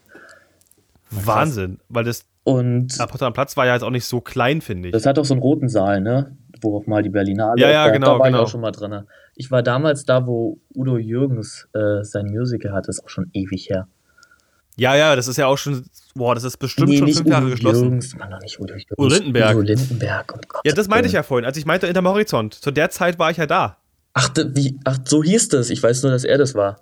[1.10, 1.80] Wahnsinn.
[1.89, 4.94] Weil das Und der Potsdamer Platz war ja jetzt auch nicht so klein, finde ich.
[4.94, 6.36] das hat auch so einen roten Saal, ne?
[6.62, 8.39] Wo auch mal die Berlinale Ja, ja, genau, da war genau.
[8.39, 9.04] ich auch schon mal drin.
[9.36, 13.70] Ich war damals da, wo Udo Jürgens äh, sein Musical hatte, ist auch schon ewig
[13.70, 13.88] her.
[14.78, 15.86] Ja, ja, das ist ja auch schon.
[16.16, 17.84] Boah, das ist bestimmt schon fünf Jahre Udo geschlossen.
[17.84, 18.98] Jürgens, Mann, noch nicht Udo Jürgens.
[18.98, 19.56] Udo Lindenberg.
[19.56, 21.24] Udo Lindenberg, um Ja, das meinte ich ja.
[21.24, 22.54] vorhin, als ich meinte hinterm Horizont.
[22.56, 23.78] Zu der Zeit war ich ja da.
[24.14, 25.70] Ach, wie, ach, so hieß das.
[25.70, 26.82] Ich weiß nur, dass er das war.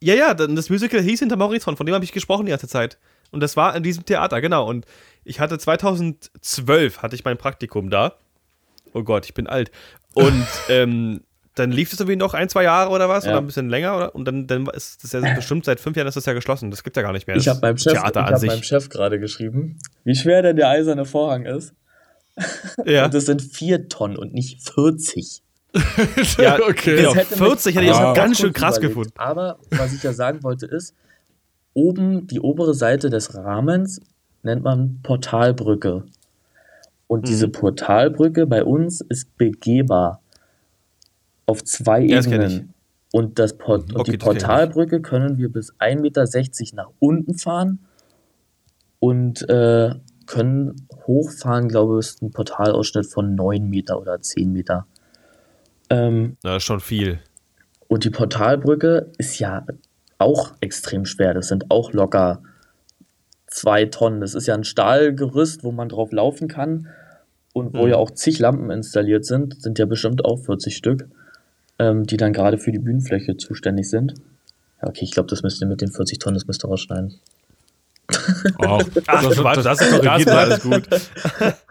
[0.00, 2.98] Ja, ja, das Musical hieß hinterm Horizont, von dem habe ich gesprochen die ganze Zeit.
[3.34, 4.66] Und das war in diesem Theater, genau.
[4.68, 4.86] Und
[5.24, 8.14] ich hatte 2012 hatte ich mein Praktikum da.
[8.92, 9.70] Oh Gott, ich bin alt.
[10.14, 11.20] Und ähm,
[11.56, 13.30] dann lief es irgendwie noch ein, zwei Jahre oder was, Ja.
[13.32, 14.14] oder ein bisschen länger, oder?
[14.14, 16.70] Und dann, dann ist das ja bestimmt seit fünf Jahren ist das ja geschlossen.
[16.70, 17.36] Das gibt ja gar nicht mehr.
[17.36, 18.62] Ich habe meinem Chef, ich hab meinem.
[18.62, 21.72] Chef gerade geschrieben, wie schwer denn der eiserne Vorhang ist.
[22.84, 25.42] Ja, Und das sind vier Tonnen und nicht 40.
[26.38, 26.96] ja okay.
[26.96, 27.14] genau.
[27.14, 28.10] Das hätte mich- 40 hätte ich Ah.
[28.10, 28.94] auch ganz kurz schön krass überlegt.
[28.96, 29.12] gefunden.
[29.18, 30.94] Aber was ich ja sagen wollte ist,
[31.74, 34.00] oben die obere Seite des Rahmens
[34.42, 36.04] nennt man Portalbrücke.
[37.06, 37.26] Und Mhm.
[37.26, 40.20] diese Portalbrücke bei uns ist begehbar
[41.46, 42.74] auf zwei Ja, Ebenen.
[43.12, 46.76] Und, das Port und Okay, die das kenn ich Portalbrücke können wir bis 1,60 Meter
[46.76, 47.78] nach unten fahren
[48.98, 49.94] und äh,
[50.26, 54.86] können hochfahren, glaube ich, ist ein Portalausschnitt von 9 Meter oder 10 Meter.
[55.90, 57.20] Ähm, Na, ist schon viel.
[57.88, 59.64] und die Portalbrücke ist ja
[60.18, 61.34] auch extrem schwer.
[61.34, 62.42] Das sind auch locker
[63.46, 64.20] zwei Tonnen.
[64.20, 66.88] Das ist ja ein Stahlgerüst, wo man drauf laufen kann
[67.52, 67.90] und wo Mhm.
[67.90, 69.60] ja auch zig Lampen installiert sind.
[69.62, 71.06] Sind ja bestimmt auch 40 Stück,
[71.78, 74.14] ähm, die dann gerade für die Bühnenfläche zuständig sind.
[74.82, 77.14] Ja, okay, ich glaube, das müsst ihr mit den 40 Tonnen, das müsst ihr rausschneiden.
[78.08, 80.82] Ach, Ach, das, das, das ist korrigiert, alles gut.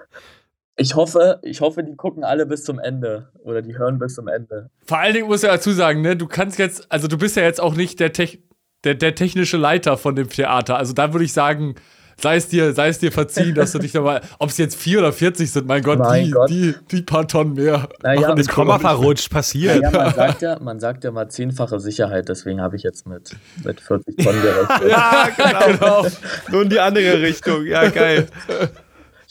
[0.75, 4.27] Ich hoffe, ich hoffe, die gucken alle bis zum Ende oder die hören bis zum
[4.27, 4.69] Ende.
[4.85, 7.43] Vor allen Dingen muss ich dazu sagen, ne, du kannst jetzt, also du bist ja
[7.43, 8.39] jetzt auch nicht der, Tech,
[8.83, 10.77] der, der technische Leiter von dem Theater.
[10.77, 11.75] Also da würde ich sagen,
[12.19, 14.99] sei es dir, sei es dir verziehen, dass du dich nochmal, ob es jetzt vier
[14.99, 16.49] oder 40 sind, mein Gott, Mein die, Gott.
[16.49, 17.87] Die, die paar Tonnen mehr.
[18.01, 19.81] Naja, den Komma verrutscht, passiert.
[19.81, 23.35] Ja, man sagt ja, man sagt ja mal zehnfache Sicherheit, deswegen habe ich jetzt mit,
[23.63, 24.89] mit 40 Tonnen gerechnet.
[24.89, 26.01] Ja, genau.
[26.03, 26.07] Genau.
[26.51, 27.65] Nur in die andere Richtung.
[27.65, 28.27] Ja, geil.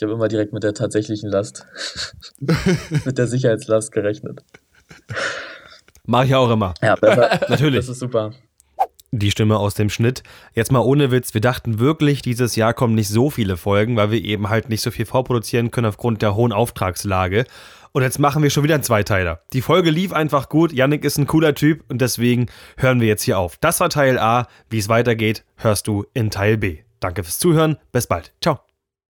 [0.03, 1.64] Ich habe immer direkt mit der tatsächlichen Last,
[3.05, 4.42] mit der Sicherheitslast gerechnet.
[6.07, 6.74] Mach ich auch immer.
[6.82, 7.38] Ja, besser.
[7.48, 7.76] Natürlich.
[7.76, 8.32] Das ist super.
[9.12, 10.24] Die Stimme aus dem Schnitt.
[10.55, 14.11] Jetzt mal ohne Witz, wir dachten wirklich, dieses Jahr kommen nicht so viele Folgen, weil
[14.11, 17.44] wir eben halt nicht so viel vorproduzieren können aufgrund der hohen Auftragslage.
[17.92, 19.42] Und jetzt machen wir schon wieder einen Zweiteiler.
[19.53, 22.46] Die Folge lief einfach gut, Yannick ist ein cooler Typ und deswegen
[22.76, 23.57] hören wir jetzt hier auf.
[23.59, 24.48] Das war Teil A.
[24.68, 26.78] Wie es weitergeht, hörst du in Teil B.
[26.98, 28.32] Danke fürs Zuhören, bis bald.
[28.40, 28.72] Ciao.